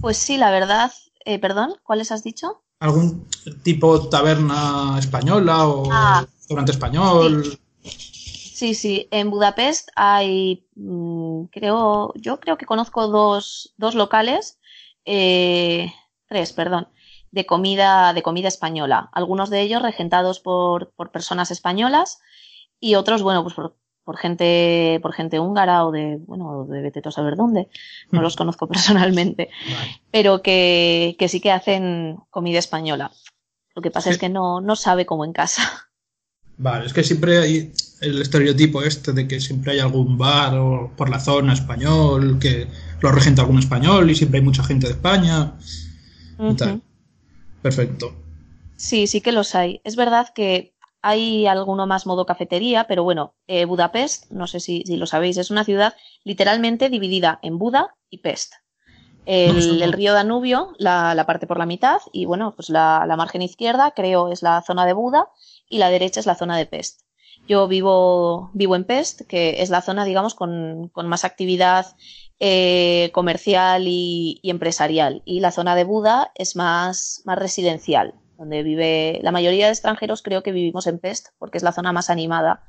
pues 0.00 0.16
sí, 0.16 0.38
la 0.38 0.50
verdad. 0.50 0.90
Eh, 1.26 1.38
perdón, 1.38 1.74
¿cuáles 1.82 2.12
has 2.12 2.22
dicho? 2.24 2.62
¿Algún 2.80 3.28
tipo 3.62 4.08
taberna 4.08 4.98
española 4.98 5.66
o 5.68 5.88
Ah, 5.90 6.26
restaurante 6.36 6.72
español? 6.72 7.58
Sí, 7.82 8.74
sí, 8.74 9.08
en 9.10 9.30
Budapest 9.30 9.88
hay, 9.96 10.66
mm, 10.76 11.44
creo, 11.46 12.12
yo 12.14 12.40
creo 12.40 12.56
que 12.56 12.66
conozco 12.66 13.08
dos, 13.08 13.74
dos 13.76 13.94
locales, 13.94 14.58
eh, 15.04 15.92
tres, 16.28 16.52
perdón, 16.52 16.88
de 17.30 17.46
comida, 17.46 18.12
de 18.12 18.22
comida 18.22 18.48
española. 18.48 19.10
Algunos 19.12 19.50
de 19.50 19.60
ellos 19.60 19.82
regentados 19.82 20.40
por, 20.40 20.92
por 20.92 21.10
personas 21.10 21.50
españolas 21.50 22.20
y 22.78 22.94
otros, 22.94 23.22
bueno, 23.22 23.42
pues 23.42 23.54
por, 23.54 23.76
por 24.04 24.16
gente, 24.18 24.98
por 25.02 25.12
gente 25.14 25.40
húngara 25.40 25.84
o 25.86 25.90
de, 25.92 26.18
bueno, 26.26 26.66
de 26.66 26.82
vete 26.82 27.00
a 27.04 27.10
saber 27.10 27.36
dónde. 27.36 27.68
No 28.10 28.22
los 28.22 28.36
conozco 28.36 28.68
personalmente, 28.68 29.50
Vale. 29.66 30.00
pero 30.10 30.42
que, 30.42 31.16
que 31.18 31.28
sí 31.28 31.40
que 31.40 31.50
hacen 31.52 32.16
comida 32.30 32.58
española. 32.58 33.10
Lo 33.74 33.82
que 33.82 33.90
pasa 33.90 34.10
Sí. 34.10 34.14
es 34.14 34.18
que 34.18 34.28
no, 34.28 34.60
no 34.60 34.76
sabe 34.76 35.04
como 35.06 35.24
en 35.24 35.32
casa. 35.32 35.62
Vale, 36.56 36.86
es 36.86 36.92
que 36.92 37.02
siempre 37.02 37.38
hay 37.38 37.72
el 38.00 38.22
estereotipo 38.22 38.82
este 38.82 39.12
de 39.12 39.26
que 39.26 39.40
siempre 39.40 39.72
hay 39.72 39.80
algún 39.80 40.16
bar 40.16 40.54
o 40.56 40.92
por 40.96 41.08
la 41.10 41.18
zona 41.18 41.52
español, 41.52 42.38
que 42.38 42.68
lo 43.00 43.10
regenta 43.10 43.42
algún 43.42 43.58
español 43.58 44.08
y 44.10 44.14
siempre 44.14 44.38
hay 44.38 44.44
mucha 44.44 44.62
gente 44.62 44.86
de 44.86 44.92
España 44.92 45.54
y 46.38 46.54
tal. 46.54 46.80
Perfecto. 47.62 48.14
Sí, 48.76 49.06
sí 49.06 49.20
que 49.20 49.32
los 49.32 49.54
hay. 49.54 49.80
Es 49.84 49.96
verdad 49.96 50.28
que 50.34 50.73
hay 51.06 51.46
alguno 51.46 51.86
más 51.86 52.06
modo 52.06 52.24
cafetería, 52.24 52.84
pero 52.84 53.04
bueno, 53.04 53.34
eh, 53.46 53.66
Budapest, 53.66 54.30
no 54.30 54.46
sé 54.46 54.58
si, 54.58 54.84
si 54.86 54.96
lo 54.96 55.04
sabéis, 55.04 55.36
es 55.36 55.50
una 55.50 55.62
ciudad 55.62 55.94
literalmente 56.24 56.88
dividida 56.88 57.38
en 57.42 57.58
Buda 57.58 57.94
y 58.08 58.18
Pest. 58.18 58.54
El, 59.26 59.92
río 59.92 60.14
Danubio 60.14 60.72
la, 60.78 61.14
la 61.14 61.26
parte 61.26 61.46
por 61.46 61.58
la 61.58 61.66
mitad 61.66 61.98
y 62.12 62.24
bueno, 62.24 62.54
pues 62.56 62.70
la, 62.70 63.04
la 63.06 63.16
margen 63.16 63.42
izquierda 63.42 63.90
creo 63.90 64.30
es 64.32 64.42
la 64.42 64.62
zona 64.62 64.86
de 64.86 64.94
Buda 64.94 65.28
y 65.68 65.76
la 65.76 65.90
derecha 65.90 66.20
es 66.20 66.26
la 66.26 66.36
zona 66.36 66.56
de 66.56 66.66
Pest. 66.66 67.02
Yo 67.46 67.68
vivo, 67.68 68.50
vivo 68.54 68.74
en 68.74 68.84
Pest, 68.84 69.22
que 69.28 69.60
es 69.62 69.68
la 69.68 69.82
zona, 69.82 70.06
digamos, 70.06 70.34
con, 70.34 70.88
con 70.88 71.06
más 71.06 71.24
actividad 71.26 71.96
eh, 72.40 73.10
comercial 73.12 73.84
y, 73.86 74.40
y 74.42 74.48
empresarial. 74.48 75.20
Y 75.26 75.40
la 75.40 75.50
zona 75.50 75.74
de 75.74 75.84
Buda 75.84 76.32
es 76.34 76.56
más, 76.56 77.20
más 77.26 77.38
residencial, 77.38 78.14
donde 78.38 78.62
vive 78.62 79.20
la 79.22 79.32
mayoría 79.32 79.66
de 79.66 79.72
extranjeros, 79.72 80.22
creo 80.22 80.42
que 80.42 80.52
vivimos 80.52 80.86
en 80.86 80.98
Pest, 80.98 81.28
porque 81.38 81.58
es 81.58 81.64
la 81.64 81.72
zona 81.72 81.92
más 81.92 82.10
animada. 82.10 82.64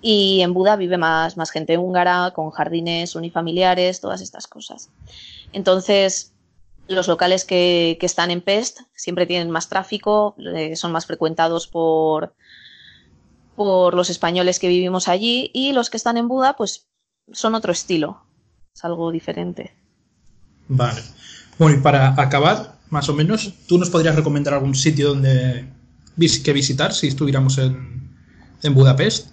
Y 0.00 0.40
en 0.40 0.52
Buda 0.52 0.76
vive 0.76 0.98
más, 0.98 1.36
más 1.36 1.50
gente 1.50 1.78
húngara, 1.78 2.32
con 2.34 2.50
jardines 2.50 3.14
unifamiliares, 3.14 4.00
todas 4.00 4.20
estas 4.20 4.46
cosas. 4.46 4.90
Entonces, 5.52 6.32
los 6.88 7.08
locales 7.08 7.44
que, 7.44 7.96
que 8.00 8.06
están 8.06 8.30
en 8.30 8.40
Pest 8.40 8.80
siempre 8.94 9.26
tienen 9.26 9.50
más 9.50 9.68
tráfico, 9.68 10.34
eh, 10.38 10.76
son 10.76 10.92
más 10.92 11.06
frecuentados 11.06 11.66
por, 11.68 12.34
por 13.56 13.94
los 13.94 14.10
españoles 14.10 14.58
que 14.58 14.68
vivimos 14.68 15.08
allí 15.08 15.50
y 15.54 15.72
los 15.72 15.90
que 15.90 15.96
están 15.96 16.16
en 16.16 16.28
Buda, 16.28 16.56
pues 16.56 16.88
son 17.32 17.54
otro 17.54 17.72
estilo, 17.72 18.24
es 18.74 18.84
algo 18.84 19.10
diferente. 19.10 19.74
Vale. 20.68 21.02
Bueno, 21.58 21.78
y 21.78 21.80
para 21.80 22.20
acabar, 22.20 22.74
más 22.92 23.08
o 23.08 23.14
menos, 23.14 23.54
¿tú 23.66 23.78
nos 23.78 23.88
podrías 23.88 24.14
recomendar 24.14 24.52
algún 24.52 24.74
sitio 24.74 25.08
donde 25.08 25.64
que 26.44 26.52
visitar 26.52 26.92
si 26.92 27.06
estuviéramos 27.08 27.56
en, 27.56 28.10
en 28.62 28.74
Budapest? 28.74 29.30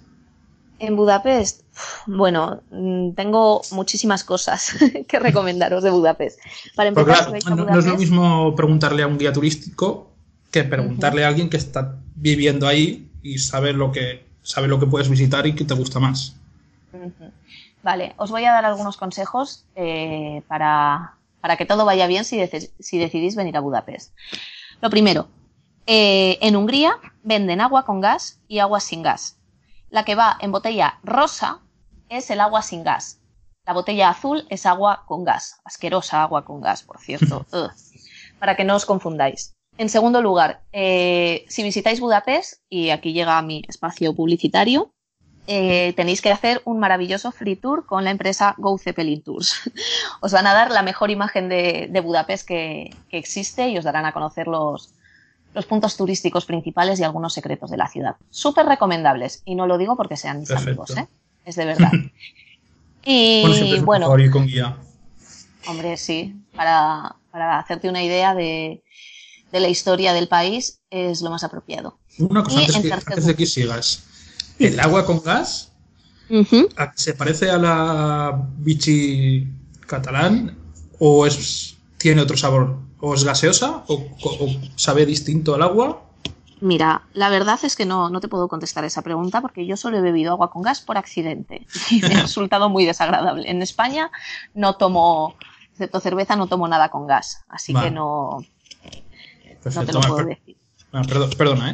En 0.78 0.96
Budapest, 0.96 1.60
bueno, 2.06 2.62
mm, 2.70 3.10
tengo 3.10 3.60
muchísimas 3.72 4.24
cosas 4.24 4.74
que 5.08 5.18
recomendaros 5.18 5.82
de 5.82 5.90
Budapest. 5.90 6.40
Para 6.74 6.88
empezar, 6.88 7.26
claro, 7.26 7.38
si 7.38 7.50
no, 7.50 7.78
es 7.78 7.84
lo 7.84 7.98
mismo 7.98 8.56
preguntarle 8.56 9.02
a 9.02 9.06
un 9.06 9.18
guía 9.18 9.30
turístico 9.30 10.10
que 10.50 10.64
preguntarle 10.64 11.26
a 11.26 11.28
alguien 11.28 11.50
que 11.50 11.58
está 11.58 11.96
viviendo 12.16 12.66
ahí 12.66 13.10
y 13.22 13.38
sabe 13.38 13.74
lo 13.74 13.92
que 13.92 14.24
sabe 14.42 14.68
lo 14.68 14.80
que 14.80 14.86
puedes 14.86 15.10
visitar 15.10 15.46
y 15.46 15.54
que 15.54 15.66
te 15.66 15.74
gusta 15.74 16.00
más. 16.00 16.34
Vale, 17.82 18.14
os 18.16 18.30
voy 18.30 18.46
a 18.46 18.52
dar 18.52 18.64
algunos 18.64 18.96
consejos 18.96 19.66
eh, 19.76 20.42
para, 20.48 21.14
para 21.40 21.56
que 21.56 21.66
todo 21.66 21.84
vaya 21.84 22.06
bien 22.06 22.24
si, 22.24 22.38
deci- 22.38 22.70
si 22.78 22.98
decidís 22.98 23.36
venir 23.36 23.56
a 23.56 23.60
Budapest. 23.60 24.14
Lo 24.80 24.90
primero, 24.90 25.28
eh, 25.86 26.38
en 26.40 26.56
Hungría 26.56 26.96
venden 27.22 27.60
agua 27.60 27.84
con 27.84 28.00
gas 28.00 28.40
y 28.48 28.58
agua 28.58 28.80
sin 28.80 29.02
gas. 29.02 29.38
La 29.88 30.04
que 30.04 30.14
va 30.14 30.36
en 30.40 30.52
botella 30.52 30.98
rosa 31.02 31.60
es 32.08 32.30
el 32.30 32.40
agua 32.40 32.62
sin 32.62 32.84
gas. 32.84 33.20
La 33.66 33.72
botella 33.72 34.08
azul 34.10 34.46
es 34.48 34.66
agua 34.66 35.04
con 35.06 35.24
gas. 35.24 35.60
Asquerosa 35.64 36.22
agua 36.22 36.44
con 36.44 36.60
gas, 36.60 36.82
por 36.82 36.98
cierto. 36.98 37.46
Ugh. 37.52 37.70
Para 38.38 38.56
que 38.56 38.64
no 38.64 38.74
os 38.76 38.86
confundáis. 38.86 39.54
En 39.78 39.88
segundo 39.88 40.20
lugar, 40.22 40.62
eh, 40.72 41.44
si 41.48 41.62
visitáis 41.62 42.00
Budapest, 42.00 42.62
y 42.68 42.90
aquí 42.90 43.12
llega 43.12 43.40
mi 43.42 43.62
espacio 43.68 44.14
publicitario, 44.14 44.92
eh, 45.46 45.92
tenéis 45.96 46.20
que 46.20 46.30
hacer 46.30 46.62
un 46.64 46.78
maravilloso 46.78 47.32
free 47.32 47.56
tour 47.56 47.86
con 47.86 48.04
la 48.04 48.10
empresa 48.10 48.54
Go 48.58 48.78
Zeppelin 48.78 49.22
Tours. 49.22 49.54
os 50.20 50.32
van 50.32 50.46
a 50.46 50.54
dar 50.54 50.70
la 50.70 50.82
mejor 50.82 51.10
imagen 51.10 51.48
de, 51.48 51.88
de 51.90 52.00
Budapest 52.00 52.46
que, 52.46 52.94
que 53.08 53.18
existe 53.18 53.68
y 53.68 53.78
os 53.78 53.84
darán 53.84 54.04
a 54.04 54.12
conocer 54.12 54.46
los, 54.46 54.90
los 55.54 55.66
puntos 55.66 55.96
turísticos 55.96 56.44
principales 56.44 57.00
y 57.00 57.04
algunos 57.04 57.32
secretos 57.32 57.70
de 57.70 57.76
la 57.76 57.88
ciudad. 57.88 58.16
Súper 58.30 58.66
recomendables, 58.66 59.42
y 59.44 59.54
no 59.54 59.66
lo 59.66 59.78
digo 59.78 59.96
porque 59.96 60.16
sean 60.16 60.40
mis 60.40 60.48
Perfecto. 60.48 60.70
amigos, 60.70 60.96
¿eh? 60.96 61.08
es 61.44 61.56
de 61.56 61.64
verdad. 61.64 61.92
Bueno, 63.02 63.54
siempre 63.54 63.76
Y 63.76 63.78
es 63.78 63.82
bueno, 63.82 64.06
mejor 64.06 64.20
ir 64.20 64.30
con 64.30 64.46
guía. 64.46 64.76
hombre, 65.66 65.96
sí, 65.96 66.36
para, 66.54 67.16
para 67.30 67.58
hacerte 67.58 67.88
una 67.88 68.02
idea 68.02 68.34
de, 68.34 68.82
la 69.50 69.68
historia 69.68 70.12
del 70.12 70.28
país, 70.28 70.82
es 70.90 71.22
lo 71.22 71.30
más 71.30 71.42
apropiado. 71.42 71.98
Una 72.18 72.42
cosa 72.42 72.60
antes, 72.60 73.24
de 73.24 73.34
que 73.34 73.46
sigas. 73.46 74.04
¿El 74.60 74.78
agua 74.78 75.06
con 75.06 75.22
gas 75.22 75.72
se 76.94 77.14
parece 77.14 77.50
a 77.50 77.56
la 77.56 78.46
bichi 78.58 79.48
catalán 79.86 80.56
o 80.98 81.26
es 81.26 81.78
tiene 81.96 82.20
otro 82.20 82.36
sabor? 82.36 82.78
¿O 83.00 83.14
es 83.14 83.24
gaseosa? 83.24 83.84
¿O, 83.88 84.06
sabe 84.76 85.06
distinto 85.06 85.54
al 85.54 85.62
agua? 85.62 86.02
Mira, 86.60 87.02
la 87.14 87.30
verdad 87.30 87.58
es 87.62 87.74
que 87.74 87.86
no, 87.86 88.10
no 88.10 88.20
te 88.20 88.28
puedo 88.28 88.48
contestar 88.48 88.84
esa 88.84 89.00
pregunta 89.00 89.40
porque 89.40 89.66
yo 89.66 89.78
solo 89.78 89.96
he 89.96 90.02
bebido 90.02 90.32
agua 90.32 90.50
con 90.50 90.60
gas 90.60 90.82
por 90.82 90.98
accidente 90.98 91.66
y 91.90 92.02
me 92.02 92.14
ha 92.14 92.22
resultado 92.22 92.68
muy 92.68 92.84
desagradable. 92.84 93.50
En 93.50 93.62
España 93.62 94.10
no 94.52 94.76
tomo, 94.76 95.36
excepto 95.72 96.00
cerveza, 96.00 96.36
no 96.36 96.48
tomo 96.48 96.68
nada 96.68 96.90
con 96.90 97.06
gas, 97.06 97.44
así 97.48 97.72
que 97.72 97.90
no, 97.90 98.44
no 99.74 99.84
te 99.86 99.92
lo 99.92 100.00
puedo 100.02 100.24
decir. 100.26 100.56
perdona, 101.38 101.70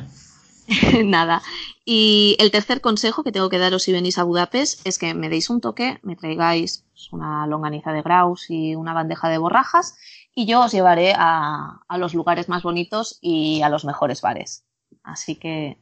¿eh? 0.69 1.03
Nada. 1.05 1.43
Y 1.89 2.37
el 2.41 2.51
tercer 2.51 2.81
consejo 2.81 3.23
que 3.23 3.31
tengo 3.31 3.49
que 3.49 3.59
daros 3.59 3.85
si 3.85 3.93
venís 3.93 4.19
a 4.19 4.25
Budapest 4.25 4.85
es 4.85 4.99
que 4.99 5.15
me 5.15 5.29
deis 5.29 5.49
un 5.51 5.61
toque, 5.61 6.01
me 6.03 6.17
traigáis 6.17 6.85
una 7.13 7.47
longaniza 7.47 7.93
de 7.93 8.03
graus 8.03 8.47
y 8.51 8.75
una 8.75 8.93
bandeja 8.93 9.29
de 9.29 9.39
borrajas 9.39 9.95
y 10.35 10.47
yo 10.47 10.65
os 10.65 10.73
llevaré 10.73 11.15
a, 11.17 11.79
los 11.97 12.13
lugares 12.13 12.49
más 12.49 12.65
bonitos 12.65 13.19
y 13.21 13.63
a 13.63 13.69
los 13.69 13.85
mejores 13.85 14.21
bares. 14.21 14.65
Así 15.05 15.37
que 15.37 15.79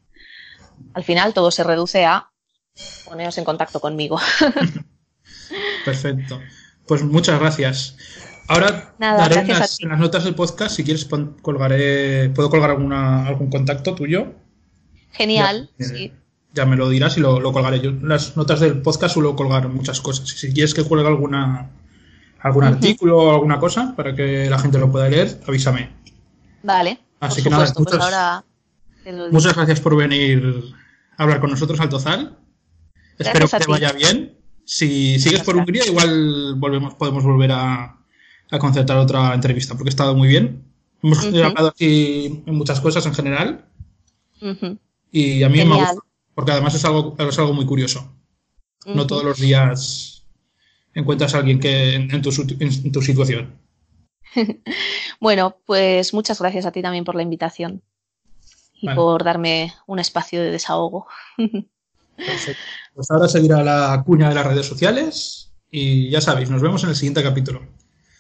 al 0.92 1.04
final 1.04 1.32
todo 1.32 1.50
se 1.50 1.64
reduce 1.64 2.04
a 2.04 2.30
poneros 3.06 3.38
en 3.38 3.44
contacto 3.44 3.80
conmigo. 3.80 4.20
Perfecto. 5.86 6.38
Pues 6.86 7.02
muchas 7.02 7.40
gracias. 7.40 7.96
Ahora 8.46 8.94
daré 8.98 9.40
en 9.40 9.48
las, 9.48 9.80
notas 9.80 10.24
del 10.24 10.34
podcast, 10.34 10.76
si 10.76 10.84
quieres, 10.84 11.08
colgaré, 11.40 12.28
puedo 12.28 12.50
colgar 12.50 12.68
alguna, 12.68 13.26
algún 13.26 13.48
contacto 13.48 13.94
tuyo. 13.94 14.43
Genial, 15.14 15.70
sí 15.78 16.12
ya 16.54 16.64
me 16.64 16.76
lo 16.76 16.88
dirás 16.88 17.16
y 17.16 17.20
lo, 17.20 17.52
colgaré. 17.52 17.80
Yo 17.80 17.90
las 18.02 18.36
notas 18.36 18.60
del 18.60 18.80
podcast 18.80 19.14
suelo 19.14 19.34
colgar 19.34 19.68
muchas 19.68 20.00
cosas. 20.00 20.28
Si 20.28 20.52
quieres 20.52 20.72
que 20.72 20.84
cuelgue 20.84 21.06
alguna 21.06 21.70
algún 22.40 22.64
artículo 22.64 23.18
o 23.18 23.32
alguna 23.32 23.58
cosa 23.58 23.94
para 23.96 24.14
que 24.14 24.48
la 24.48 24.58
gente 24.58 24.78
lo 24.78 24.90
pueda 24.90 25.08
leer, 25.08 25.40
avísame. 25.46 25.90
Vale. 26.62 26.98
Así 27.20 27.42
que 27.42 27.50
nada, 27.50 27.72
pues 27.72 29.32
muchas, 29.32 29.54
gracias 29.56 29.80
por 29.80 29.96
venir 29.96 30.62
a 31.16 31.22
hablar 31.22 31.40
con 31.40 31.50
nosotros 31.50 31.80
al 31.80 31.88
Tozal. 31.88 32.38
Espero 33.18 33.48
que 33.48 33.58
te 33.58 33.66
vaya 33.66 33.92
bien. 33.92 34.38
Si 34.64 35.18
sigues 35.18 35.42
por 35.42 35.56
Hungría, 35.56 35.86
igual 35.86 36.54
volvemos, 36.56 36.94
podemos 36.94 37.24
volver 37.24 37.52
a, 37.52 37.98
concertar 38.60 38.96
otra 38.98 39.34
entrevista, 39.34 39.74
porque 39.74 39.88
ha 39.88 39.90
estado 39.90 40.14
muy 40.14 40.28
bien. 40.28 40.62
Hemos 41.02 41.24
hablado 41.24 41.68
aquí 41.68 42.44
en 42.46 42.54
muchas 42.54 42.80
cosas 42.80 43.04
en 43.06 43.14
general. 43.14 43.64
Y 45.14 45.44
a 45.44 45.48
mí 45.48 45.64
me 45.64 45.76
gusta 45.76 46.00
porque 46.34 46.50
además 46.50 46.74
es 46.74 46.84
algo, 46.84 47.14
es 47.16 47.38
algo 47.38 47.52
muy 47.52 47.64
curioso. 47.64 48.12
No 48.84 49.06
todos 49.06 49.22
los 49.22 49.38
días 49.38 50.26
encuentras 50.92 51.34
a 51.34 51.38
alguien 51.38 51.60
que 51.60 51.94
en, 51.94 52.20
tu, 52.20 52.32
situación. 53.00 53.56
bueno, 55.20 55.56
pues 55.64 56.12
muchas 56.12 56.40
gracias 56.40 56.66
a 56.66 56.72
ti 56.72 56.82
también 56.82 57.04
por 57.04 57.14
la 57.14 57.22
invitación 57.22 57.80
y 58.74 58.92
por 58.92 59.22
darme 59.22 59.72
un 59.86 60.00
espacio 60.00 60.42
de 60.42 60.50
desahogo. 60.50 61.06
Perfecto. 62.16 62.62
Pues 62.94 63.08
ahora 63.12 63.28
seguirá 63.28 63.62
la 63.62 64.02
cuña 64.04 64.28
de 64.28 64.34
las 64.34 64.46
redes 64.46 64.66
sociales 64.66 65.52
y 65.70 66.10
ya 66.10 66.20
sabéis, 66.20 66.50
nos 66.50 66.60
vemos 66.60 66.82
en 66.82 66.90
el 66.90 66.96
siguiente 66.96 67.22
capítulo. 67.22 67.62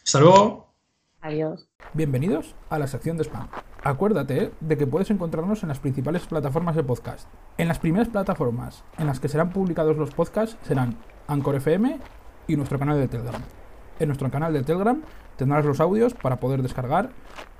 Hasta 0.04 0.20
luego. 0.20 0.72
Adiós. 1.20 1.66
Bienvenidos 1.92 2.54
a 2.70 2.78
la 2.78 2.86
sección 2.86 3.16
de 3.16 3.24
spam. 3.24 3.48
Acuérdate 3.84 4.50
de 4.60 4.78
que 4.78 4.86
puedes 4.86 5.10
encontrarnos 5.10 5.62
en 5.62 5.68
las 5.68 5.78
principales 5.78 6.26
plataformas 6.26 6.74
de 6.74 6.82
podcast. 6.82 7.28
En 7.58 7.68
las 7.68 7.78
primeras 7.78 8.08
plataformas 8.08 8.82
en 8.96 9.06
las 9.06 9.20
que 9.20 9.28
serán 9.28 9.50
publicados 9.50 9.98
los 9.98 10.10
podcasts 10.10 10.56
serán 10.62 10.96
Anchor 11.26 11.56
FM 11.56 11.98
y 12.46 12.56
nuestro 12.56 12.78
canal 12.78 12.98
de 12.98 13.08
Telegram. 13.08 13.42
En 13.98 14.08
nuestro 14.08 14.30
canal 14.30 14.54
de 14.54 14.62
Telegram 14.62 15.02
tendrás 15.36 15.66
los 15.66 15.80
audios 15.80 16.14
para 16.14 16.40
poder 16.40 16.62
descargar 16.62 17.10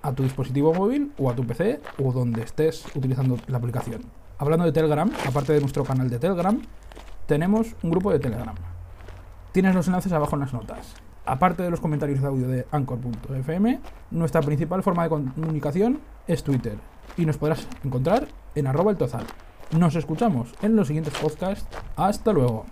a 0.00 0.12
tu 0.12 0.22
dispositivo 0.22 0.72
móvil 0.72 1.12
o 1.18 1.28
a 1.28 1.34
tu 1.34 1.46
PC 1.46 1.82
o 2.02 2.10
donde 2.10 2.40
estés 2.40 2.86
utilizando 2.96 3.36
la 3.48 3.58
aplicación. 3.58 4.00
Hablando 4.38 4.64
de 4.64 4.72
Telegram, 4.72 5.12
aparte 5.28 5.52
de 5.52 5.60
nuestro 5.60 5.84
canal 5.84 6.08
de 6.08 6.18
Telegram, 6.18 6.58
tenemos 7.26 7.76
un 7.82 7.90
grupo 7.90 8.10
de 8.10 8.18
Telegram. 8.18 8.54
Tienes 9.52 9.74
los 9.74 9.88
enlaces 9.88 10.12
abajo 10.12 10.36
en 10.36 10.40
las 10.40 10.54
notas. 10.54 10.94
Aparte 11.26 11.62
de 11.62 11.70
los 11.70 11.80
comentarios 11.80 12.20
de 12.20 12.26
audio 12.26 12.48
de 12.48 12.66
anchor.fm, 12.70 13.80
nuestra 14.10 14.42
principal 14.42 14.82
forma 14.82 15.04
de 15.04 15.08
comunicación 15.08 16.00
es 16.26 16.42
Twitter 16.42 16.76
y 17.16 17.24
nos 17.24 17.38
podrás 17.38 17.66
encontrar 17.82 18.28
en 18.54 18.66
arroba 18.66 18.90
el 18.90 18.98
tozal. 18.98 19.24
Nos 19.78 19.96
escuchamos 19.96 20.52
en 20.60 20.76
los 20.76 20.88
siguientes 20.88 21.14
podcasts. 21.14 21.66
Hasta 21.96 22.32
luego. 22.32 22.66